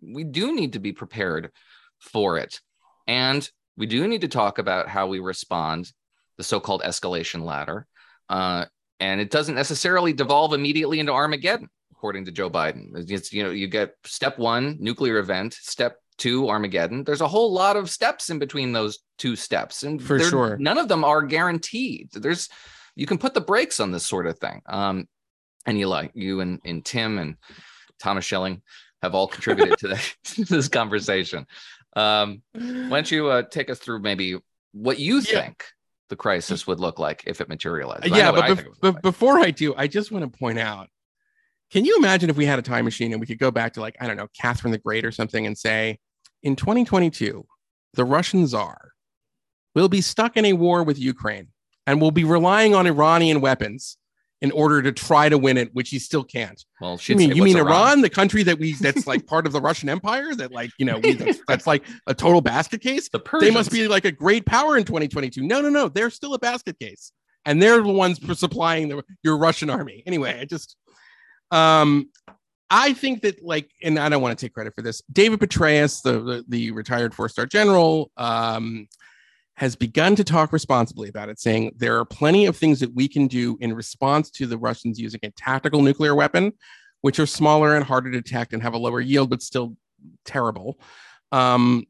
[0.02, 1.52] we do need to be prepared
[2.00, 2.62] for it
[3.08, 3.50] and
[3.80, 5.92] we do need to talk about how we respond,
[6.38, 7.88] the so-called escalation ladder,
[8.30, 8.66] uh,
[9.00, 12.92] and it doesn't necessarily devolve immediately into Armageddon, according to Joe Biden.
[13.10, 17.06] It's you know you get step one, nuclear event, step two, Armageddon.
[17.06, 20.78] There's a whole lot of steps in between those two steps, and for sure, none
[20.78, 22.10] of them are guaranteed.
[22.12, 22.50] There's
[22.96, 24.62] you can put the brakes on this sort of thing.
[24.68, 25.08] Um,
[25.66, 27.38] and you like you and, and Tim and
[28.00, 28.62] Thomas Schelling
[29.02, 31.46] have all contributed to, to this conversation.
[31.96, 34.38] Um, why don't you uh, take us through maybe
[34.72, 35.42] what you yeah.
[35.42, 35.66] think
[36.10, 38.08] the crisis would look like if it materialized?
[38.08, 39.02] Yeah, but, be- but like.
[39.02, 40.90] before I do, I just want to point out
[41.72, 43.82] can you imagine if we had a time machine and we could go back to
[43.82, 46.00] like, I don't know, Catherine the Great or something and say,
[46.42, 47.46] in 2022,
[47.94, 48.94] the Russian czar
[49.76, 51.50] will be stuck in a war with Ukraine
[51.86, 53.98] and will be relying on Iranian weapons
[54.42, 56.64] in order to try to win it, which he still can't.
[56.80, 57.72] Well, you mean you mean Iran?
[57.72, 58.02] Iran?
[58.02, 61.00] the country that we that's like part of the Russian Empire, that like you know
[61.00, 63.10] we, that's, that's, like a total basket case.
[63.10, 63.50] The Persians.
[63.50, 65.44] they must be like a great power in 2022.
[65.44, 67.12] No, no, no, they're still a basket case,
[67.46, 70.04] and they're the ones for supplying the, your Russian army.
[70.06, 70.78] Anyway, I just,
[71.52, 72.10] um,
[72.70, 75.02] I think that like, and I don't want to take credit for this.
[75.12, 78.88] David Petraeus, the the, the retired four star general, um,
[79.60, 83.10] has begun to talk responsibly about it, saying there are plenty of things that we
[83.10, 86.54] can do in response to the Russians using a tactical nuclear weapon,
[87.02, 89.76] which are smaller and harder to detect and have a lower yield, but still
[90.24, 90.80] terrible.
[91.34, 91.84] Um,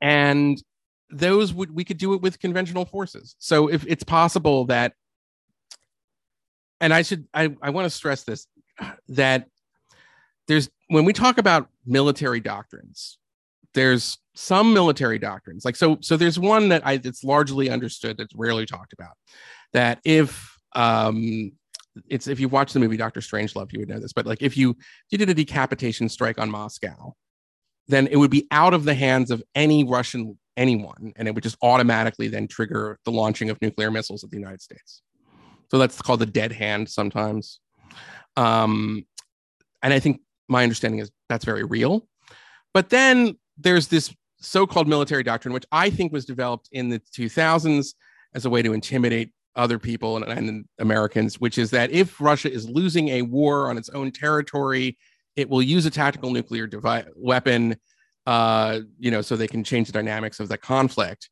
[0.00, 0.60] and
[1.10, 3.36] those would we could do it with conventional forces.
[3.38, 4.94] So if it's possible that,
[6.80, 8.46] and I should I, I want to stress this
[9.08, 9.48] that
[10.48, 13.18] there's when we talk about military doctrines,
[13.74, 18.34] there's some military doctrines like so so there's one that i it's largely understood that's
[18.34, 19.12] rarely talked about
[19.72, 21.52] that if um
[22.08, 24.12] it's if you watch the movie Doctor Strangelove, you would know this.
[24.12, 24.76] But like if you
[25.10, 27.14] you did a decapitation strike on Moscow,
[27.88, 31.42] then it would be out of the hands of any Russian anyone, and it would
[31.42, 35.02] just automatically then trigger the launching of nuclear missiles at the United States.
[35.70, 37.60] So that's called the dead hand sometimes.
[38.36, 39.06] Um,
[39.82, 42.06] and I think my understanding is that's very real.
[42.72, 47.94] But then there's this so-called military doctrine, which I think was developed in the 2000s
[48.34, 52.50] as a way to intimidate other people and, and, Americans, which is that if Russia
[52.50, 54.96] is losing a war on its own territory,
[55.36, 56.68] it will use a tactical nuclear
[57.16, 57.76] weapon,
[58.26, 61.28] uh, you know, so they can change the dynamics of the conflict.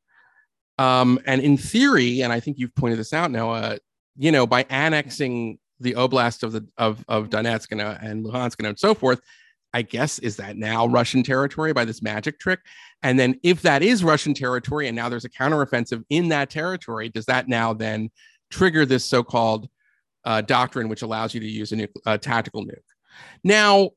[0.78, 3.78] Um, and in theory, and I think you've pointed this out, Noah,
[4.16, 8.64] you know, by annexing the oblast of the of of Donetsk and, uh, and Luhansk
[8.64, 9.20] and so forth,
[9.74, 12.60] I guess is that now Russian territory by this magic trick?
[13.02, 17.08] And then if that is Russian territory and now there's a counteroffensive in that territory,
[17.08, 18.10] does that now then
[18.50, 19.68] trigger this so-called
[20.24, 22.76] uh, doctrine which allows you to use a, a tactical nuke?
[23.44, 23.90] Now,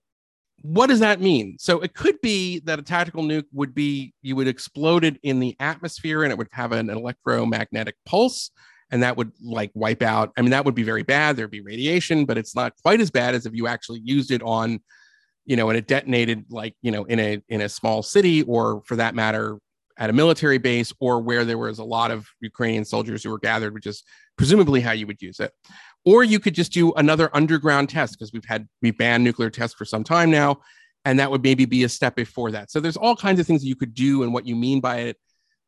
[0.61, 1.57] what does that mean?
[1.57, 5.39] So it could be that a tactical nuke would be you would explode it in
[5.39, 8.51] the atmosphere and it would have an electromagnetic pulse
[8.91, 10.31] and that would like wipe out.
[10.37, 11.35] I mean, that would be very bad.
[11.35, 14.43] There'd be radiation, but it's not quite as bad as if you actually used it
[14.43, 14.81] on
[15.45, 18.81] you know, and it detonated like, you know, in a in a small city or
[18.85, 19.57] for that matter
[19.97, 23.39] at a military base or where there was a lot of Ukrainian soldiers who were
[23.39, 24.03] gathered, which is
[24.37, 25.51] presumably how you would use it.
[26.05, 29.75] Or you could just do another underground test because we've had we banned nuclear tests
[29.75, 30.61] for some time now,
[31.05, 32.71] and that would maybe be a step before that.
[32.71, 35.17] So there's all kinds of things you could do and what you mean by it.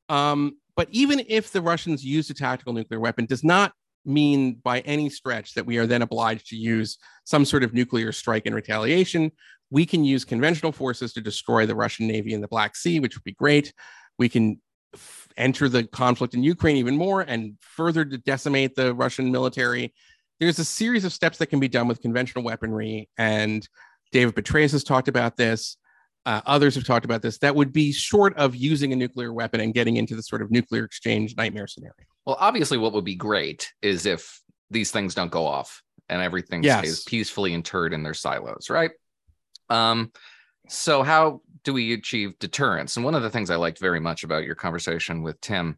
[0.09, 3.73] Um, but even if the Russians used a tactical nuclear weapon, does not
[4.05, 8.11] mean by any stretch that we are then obliged to use some sort of nuclear
[8.11, 9.31] strike in retaliation
[9.73, 13.15] we can use conventional forces to destroy the Russian Navy in the Black Sea, which
[13.15, 13.73] would be great.
[14.19, 14.61] We can
[14.93, 19.91] f- enter the conflict in Ukraine even more and further to decimate the Russian military.
[20.39, 23.09] There's a series of steps that can be done with conventional weaponry.
[23.17, 23.67] And
[24.11, 25.75] David Petraeus has talked about this.
[26.23, 27.39] Uh, others have talked about this.
[27.39, 30.51] That would be short of using a nuclear weapon and getting into the sort of
[30.51, 31.95] nuclear exchange nightmare scenario.
[32.27, 36.61] Well, obviously, what would be great is if these things don't go off and everything
[36.61, 36.77] yes.
[36.77, 38.91] stays peacefully interred in their silos, right?
[39.69, 40.11] Um,
[40.67, 42.95] so how do we achieve deterrence?
[42.95, 45.77] And one of the things I liked very much about your conversation with Tim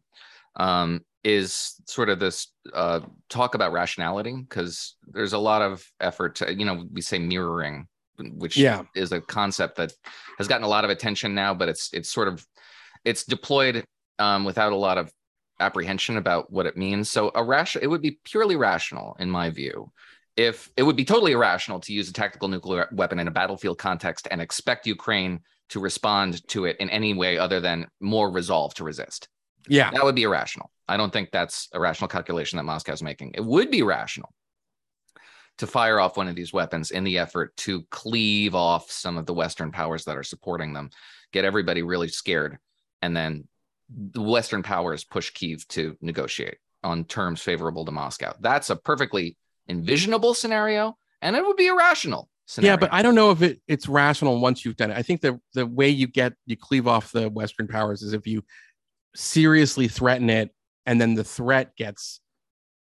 [0.56, 6.36] um, is sort of this uh, talk about rationality, because there's a lot of effort
[6.36, 7.86] to, you know, we say mirroring,
[8.18, 8.82] which yeah.
[8.94, 9.92] is a concept that
[10.38, 12.46] has gotten a lot of attention now, but it's it's sort of
[13.04, 13.84] it's deployed
[14.18, 15.12] um, without a lot of
[15.60, 17.10] apprehension about what it means.
[17.10, 19.90] So a rational, it would be purely rational in my view
[20.36, 23.78] if it would be totally irrational to use a tactical nuclear weapon in a battlefield
[23.78, 28.74] context and expect Ukraine to respond to it in any way other than more resolve
[28.74, 29.28] to resist.
[29.68, 29.90] Yeah.
[29.90, 30.70] That would be irrational.
[30.88, 33.32] I don't think that's a rational calculation that Moscow's making.
[33.34, 34.32] It would be rational
[35.58, 39.26] to fire off one of these weapons in the effort to cleave off some of
[39.26, 40.90] the Western powers that are supporting them,
[41.32, 42.58] get everybody really scared,
[43.02, 43.48] and then
[43.88, 48.34] the Western powers push Kiev to negotiate on terms favorable to Moscow.
[48.40, 49.36] That's a perfectly
[49.70, 52.72] envisionable scenario and it would be irrational Scenario.
[52.72, 54.96] Yeah, but I don't know if it, it's rational once you've done it.
[54.96, 58.24] I think the the way you get you cleave off the Western powers is if
[58.26, 58.44] you
[59.16, 60.54] seriously threaten it,
[60.86, 62.20] and then the threat gets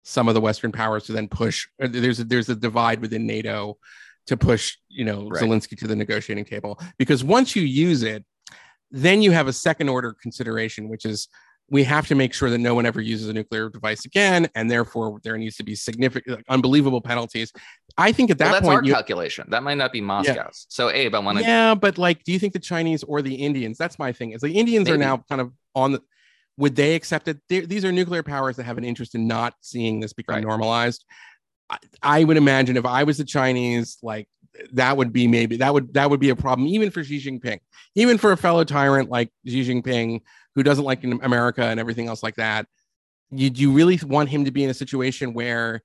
[0.02, 1.66] some of the Western powers to then push.
[1.82, 3.78] Uh, there's a, there's a divide within NATO
[4.26, 5.42] to push you know right.
[5.42, 8.22] Zelensky to the negotiating table because once you use it,
[8.90, 11.28] then you have a second order consideration, which is
[11.70, 14.70] we have to make sure that no one ever uses a nuclear device again, and
[14.70, 17.52] therefore there needs to be significant, like, unbelievable penalties.
[17.96, 19.46] I think at that well, that's point, our you, calculation.
[19.48, 20.36] That might not be Moscow's.
[20.36, 20.48] Yeah.
[20.50, 21.44] So, Abe, I want to.
[21.44, 23.78] Yeah, but like, do you think the Chinese or the Indians?
[23.78, 24.32] That's my thing.
[24.32, 24.96] Is the Indians Maybe.
[24.96, 26.02] are now kind of on the.
[26.56, 27.38] Would they accept it?
[27.48, 30.44] They're, these are nuclear powers that have an interest in not seeing this become right.
[30.44, 31.04] normalized.
[31.68, 34.28] I, I would imagine if I was the Chinese, like
[34.72, 37.58] that would be maybe that would that would be a problem even for Xi Jinping,
[37.94, 40.20] even for a fellow tyrant like Xi Jinping
[40.54, 42.66] who doesn't like America and everything else like that.
[43.30, 45.82] You, do you really want him to be in a situation where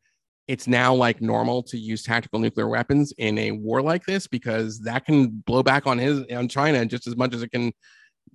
[0.47, 4.79] it's now like normal to use tactical nuclear weapons in a war like this because
[4.81, 7.71] that can blow back on his on China just as much as it can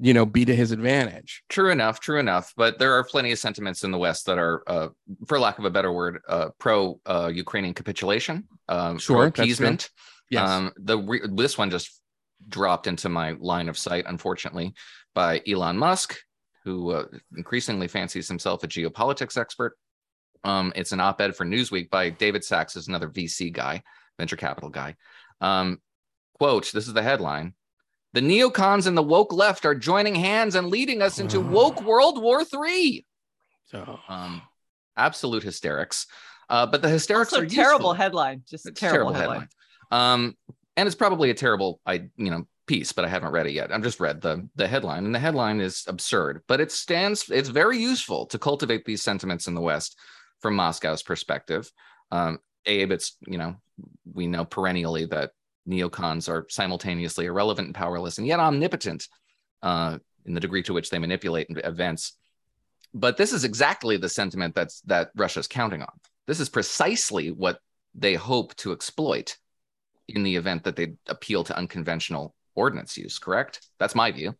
[0.00, 3.38] you know be to his advantage true enough true enough but there are plenty of
[3.38, 4.88] sentiments in the west that are uh,
[5.26, 9.90] for lack of a better word uh, pro uh, ukrainian capitulation um, sure appeasement
[10.30, 10.48] yes.
[10.48, 12.00] um, the re- this one just
[12.48, 14.74] dropped into my line of sight unfortunately
[15.14, 16.18] by Elon Musk,
[16.64, 19.76] who uh, increasingly fancies himself a geopolitics expert.
[20.44, 23.82] Um, it's an op ed for Newsweek by David Sacks, is another VC guy,
[24.18, 24.96] venture capital guy.
[25.40, 25.80] Um,
[26.34, 27.54] quote, this is the headline.
[28.12, 32.22] The neocons and the woke left are joining hands and leading us into woke World
[32.22, 33.04] War III.
[33.66, 34.42] So, um,
[34.96, 36.06] absolute hysterics.
[36.48, 37.94] Uh, but the hysterics also, are terrible useful.
[37.94, 38.42] headline.
[38.48, 39.48] Just it's terrible, terrible headline.
[39.90, 40.14] headline.
[40.14, 40.36] Um,
[40.76, 43.72] and it's probably a terrible, I you know, piece, but I haven't read it yet.
[43.72, 47.30] I've just read the the headline, and the headline is absurd, but it stands.
[47.30, 49.98] It's very useful to cultivate these sentiments in the West
[50.40, 51.70] from Moscow's perspective.
[52.10, 53.56] Um, Abe, it's you know,
[54.12, 55.32] we know perennially that
[55.68, 59.08] neocons are simultaneously irrelevant and powerless, and yet omnipotent
[59.62, 62.14] uh, in the degree to which they manipulate events.
[62.92, 66.00] But this is exactly the sentiment that's that Russia's counting on.
[66.26, 67.58] This is precisely what
[67.94, 69.36] they hope to exploit
[70.08, 73.66] in the event that they appeal to unconventional ordnance use, correct?
[73.78, 74.34] That's my view.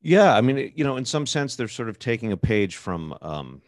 [0.00, 3.16] Yeah, I mean, you know, in some sense, they're sort of taking a page from
[3.22, 3.62] um,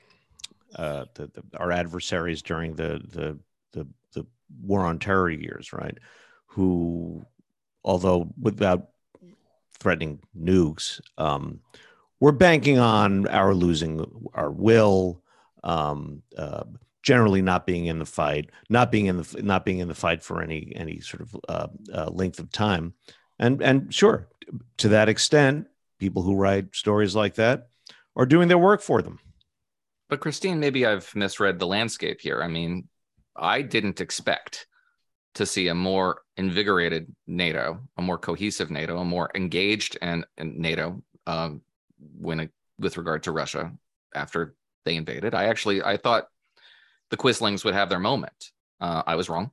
[0.74, 3.38] uh, the, the, our adversaries during the, the
[3.72, 4.26] the the
[4.60, 5.96] war on terror years, right?
[6.46, 7.24] Who,
[7.84, 8.88] although without
[9.78, 11.60] threatening nukes, um,
[12.18, 14.04] we're banking on our losing
[14.34, 15.22] our will,
[15.62, 16.64] um, uh,
[17.04, 20.22] generally not being in the fight, not being in the not being in the fight
[20.22, 22.94] for any any sort of uh, uh, length of time,
[23.38, 24.26] and and sure,
[24.78, 27.68] to that extent, people who write stories like that
[28.16, 29.20] are doing their work for them.
[30.08, 32.42] But Christine, maybe I've misread the landscape here.
[32.42, 32.88] I mean,
[33.36, 34.66] I didn't expect
[35.34, 40.56] to see a more invigorated NATO, a more cohesive NATO, a more engaged and, and
[40.58, 41.62] NATO um,
[42.18, 43.72] when it, with regard to Russia
[44.14, 45.34] after they invaded.
[45.34, 46.28] I actually I thought
[47.14, 48.50] the Quislings would have their moment.
[48.80, 49.52] Uh, I was wrong.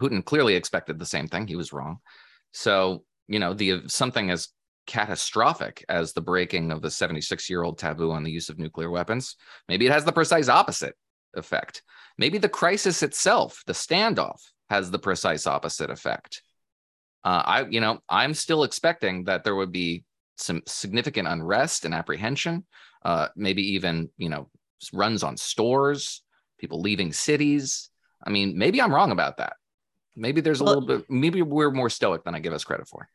[0.00, 1.46] Putin clearly expected the same thing.
[1.46, 1.98] He was wrong.
[2.50, 4.48] So, you know, the something as
[4.88, 8.90] catastrophic as the breaking of the 76 year old taboo on the use of nuclear
[8.90, 9.36] weapons,
[9.68, 10.96] maybe it has the precise opposite
[11.34, 11.84] effect.
[12.18, 16.42] Maybe the crisis itself, the standoff, has the precise opposite effect.
[17.22, 20.02] Uh, I, you know, I'm still expecting that there would be
[20.36, 22.66] some significant unrest and apprehension,
[23.04, 24.50] uh, maybe even, you know,
[24.92, 26.24] runs on stores,
[26.62, 27.90] people leaving cities.
[28.24, 29.54] I mean, maybe I'm wrong about that.
[30.14, 32.86] Maybe there's a well, little bit, maybe we're more stoic than I give us credit
[32.86, 33.08] for.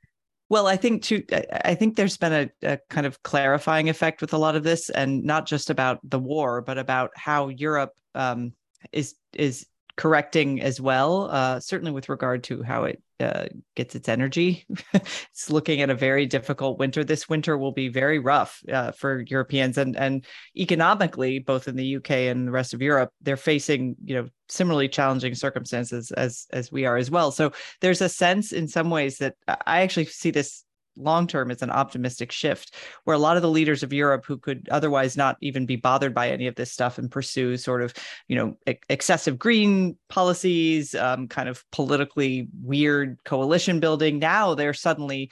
[0.50, 1.24] Well, I think too,
[1.66, 4.90] I think there's been a, a, kind of clarifying effect with a lot of this,
[4.90, 8.54] and not just about the war, but about how Europe um,
[8.92, 9.66] is is
[9.98, 11.30] correcting as well.
[11.30, 14.64] Uh, certainly with regard to how it uh, gets its energy.
[14.94, 17.04] it's looking at a very difficult winter.
[17.04, 20.24] This winter will be very rough uh, for Europeans, and and
[20.56, 24.88] economically, both in the UK and the rest of Europe, they're facing you know similarly
[24.88, 27.32] challenging circumstances as as we are as well.
[27.32, 30.64] So there's a sense, in some ways, that I actually see this
[30.98, 34.38] long term it's an optimistic shift where a lot of the leaders of Europe who
[34.38, 37.94] could otherwise not even be bothered by any of this stuff and pursue sort of
[38.28, 38.58] you know
[38.90, 45.30] excessive green policies um, kind of politically weird coalition building now they're suddenly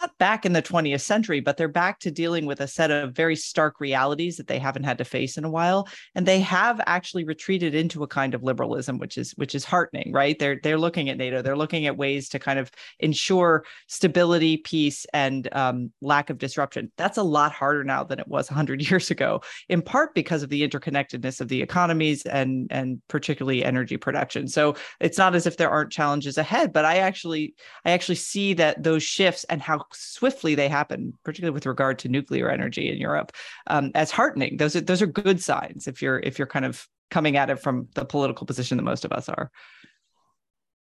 [0.00, 3.12] not back in the 20th century, but they're back to dealing with a set of
[3.12, 5.88] very stark realities that they haven't had to face in a while.
[6.14, 10.12] And they have actually retreated into a kind of liberalism, which is which is heartening,
[10.12, 10.38] right?
[10.38, 12.70] They're they're looking at NATO, they're looking at ways to kind of
[13.00, 16.90] ensure stability, peace, and um, lack of disruption.
[16.96, 20.48] That's a lot harder now than it was 100 years ago, in part because of
[20.48, 24.48] the interconnectedness of the economies and and particularly energy production.
[24.48, 28.54] So it's not as if there aren't challenges ahead, but I actually I actually see
[28.54, 32.98] that those shifts and how swiftly they happen, particularly with regard to nuclear energy in
[32.98, 33.32] Europe,
[33.66, 34.56] um, as heartening.
[34.56, 37.60] Those are those are good signs if you're if you're kind of coming at it
[37.60, 39.50] from the political position that most of us are.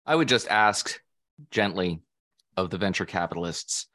[0.06, 1.00] I would just ask
[1.50, 2.02] gently
[2.58, 3.88] of the venture capitalists.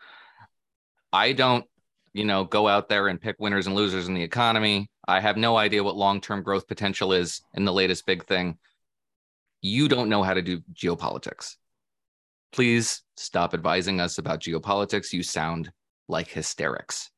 [1.12, 1.64] I don't,
[2.12, 4.90] you know, go out there and pick winners and losers in the economy.
[5.06, 8.58] I have no idea what long-term growth potential is in the latest big thing.
[9.60, 11.56] You don't know how to do geopolitics
[12.56, 15.12] please stop advising us about geopolitics.
[15.12, 15.70] You sound
[16.08, 17.10] like hysterics.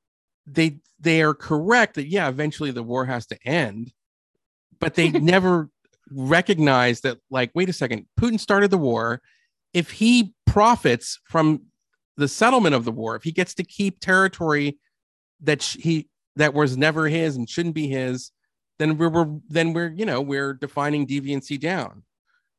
[0.46, 3.92] They they are correct that yeah, eventually the war has to end,
[4.80, 5.68] but they never
[6.11, 9.20] recognize that like wait a second, Putin started the war.
[9.74, 11.62] If he profits from
[12.16, 14.78] the settlement of the war, if he gets to keep territory
[15.40, 18.30] that sh- he that was never his and shouldn't be his,
[18.78, 22.03] then we're, we're then we're you know we're defining deviancy down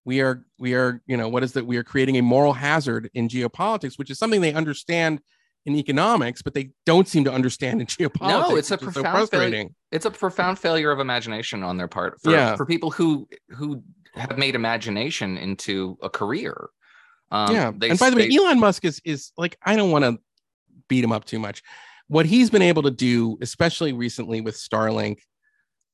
[0.06, 3.10] we are we are you know what is that we are creating a moral hazard
[3.14, 5.22] in geopolitics which is something they understand
[5.66, 9.38] in economics but they don't seem to understand in geopolitics no it's a profound so
[9.38, 9.66] failure.
[9.92, 12.56] it's a profound failure of imagination on their part for, yeah.
[12.56, 13.84] for people who who
[14.16, 16.70] have made imagination into a career
[17.32, 19.92] um, yeah they, and by the they, way elon musk is is like i don't
[19.92, 20.18] want to
[20.88, 21.62] beat him up too much
[22.08, 25.20] what he's been able to do especially recently with starlink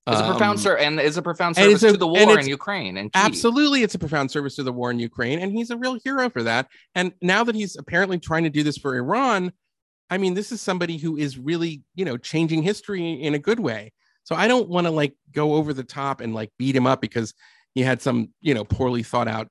[0.07, 2.97] it's a profound um, and is a profound service a, to the war in Ukraine.
[2.97, 5.97] And absolutely, it's a profound service to the war in Ukraine, and he's a real
[6.03, 6.67] hero for that.
[6.93, 9.51] And now that he's apparently trying to do this for Iran,
[10.09, 13.59] I mean, this is somebody who is really, you know, changing history in a good
[13.59, 13.93] way.
[14.23, 17.01] So I don't want to like go over the top and like beat him up
[17.01, 17.33] because
[17.73, 19.47] he had some, you know, poorly thought out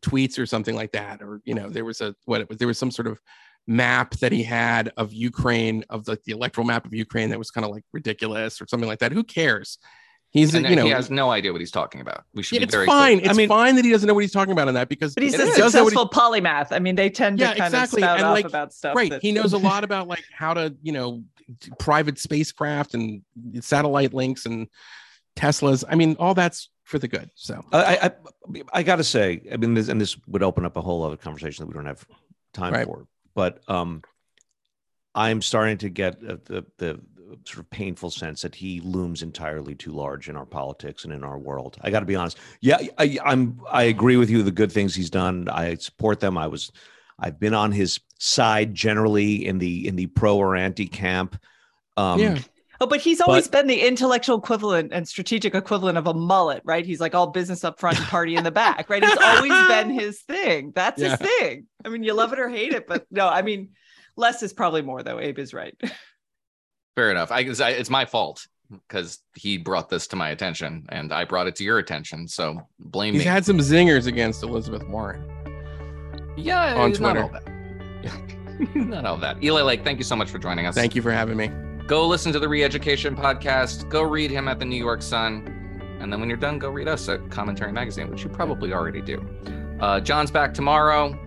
[0.00, 1.22] tweets or something like that.
[1.22, 3.20] Or, you know, there was a what it was, there was some sort of
[3.66, 7.50] map that he had of Ukraine, of the, the electoral map of Ukraine that was
[7.50, 9.12] kind of like ridiculous or something like that.
[9.12, 9.78] Who cares?
[10.30, 12.24] He's, and you know, he has no idea what he's talking about.
[12.32, 13.18] We should yeah, be it's very fine.
[13.18, 13.30] Clear.
[13.30, 15.14] It's I mean, fine that he doesn't know what he's talking about in that because
[15.14, 16.68] but he's a successful polymath.
[16.70, 18.02] I mean, they tend to yeah, kind exactly.
[18.02, 18.96] of spout and off like, about stuff.
[18.96, 19.10] Right.
[19.10, 19.20] That...
[19.20, 21.22] he knows a lot about like how to, you know,
[21.78, 23.22] private spacecraft and
[23.60, 24.68] satellite links and
[25.36, 25.84] Teslas.
[25.86, 27.30] I mean, all that's for the good.
[27.34, 28.10] So I
[28.54, 31.04] I, I got to say, I mean, this, and this would open up a whole
[31.04, 32.06] other conversation that we don't have
[32.54, 32.86] time right.
[32.86, 33.06] for.
[33.34, 34.02] But um,
[35.14, 37.00] I'm starting to get the the
[37.44, 41.24] sort of painful sense that he looms entirely too large in our politics and in
[41.24, 41.76] our world.
[41.80, 42.38] I got to be honest.
[42.60, 43.60] Yeah, I, I'm.
[43.70, 44.42] I agree with you.
[44.42, 46.36] The good things he's done, I support them.
[46.36, 46.72] I was,
[47.18, 51.36] I've been on his side generally in the in the pro or anti camp.
[51.96, 52.38] Um, yeah.
[52.82, 56.62] Oh, but he's always but, been the intellectual equivalent and strategic equivalent of a mullet,
[56.64, 56.84] right?
[56.84, 59.00] He's like all business up front and party in the back, right?
[59.04, 60.72] It's always been his thing.
[60.74, 61.16] That's yeah.
[61.16, 61.68] his thing.
[61.84, 63.68] I mean, you love it or hate it, but no, I mean,
[64.16, 65.20] less is probably more though.
[65.20, 65.80] Abe is right.
[66.96, 67.30] Fair enough.
[67.30, 71.46] I, I it's my fault because he brought this to my attention and I brought
[71.46, 72.26] it to your attention.
[72.26, 73.26] So blame He's me.
[73.26, 75.22] had some zingers against Elizabeth Warren.
[76.36, 77.20] Yeah, on Twitter.
[77.20, 77.40] Not all
[78.08, 78.74] that.
[78.74, 79.40] not all that.
[79.40, 80.74] Eli Lake, thank you so much for joining us.
[80.74, 81.48] Thank you for having me.
[81.86, 83.88] Go listen to the Reeducation podcast.
[83.88, 85.98] Go read him at the New York Sun.
[86.00, 89.00] And then when you're done, go read us at Commentary Magazine, which you probably already
[89.00, 89.24] do.
[89.80, 91.18] Uh, John's back tomorrow.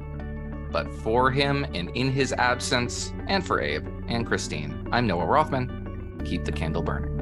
[0.71, 6.21] But for him and in his absence, and for Abe and Christine, I'm Noah Rothman.
[6.25, 7.14] Keep the candle burning.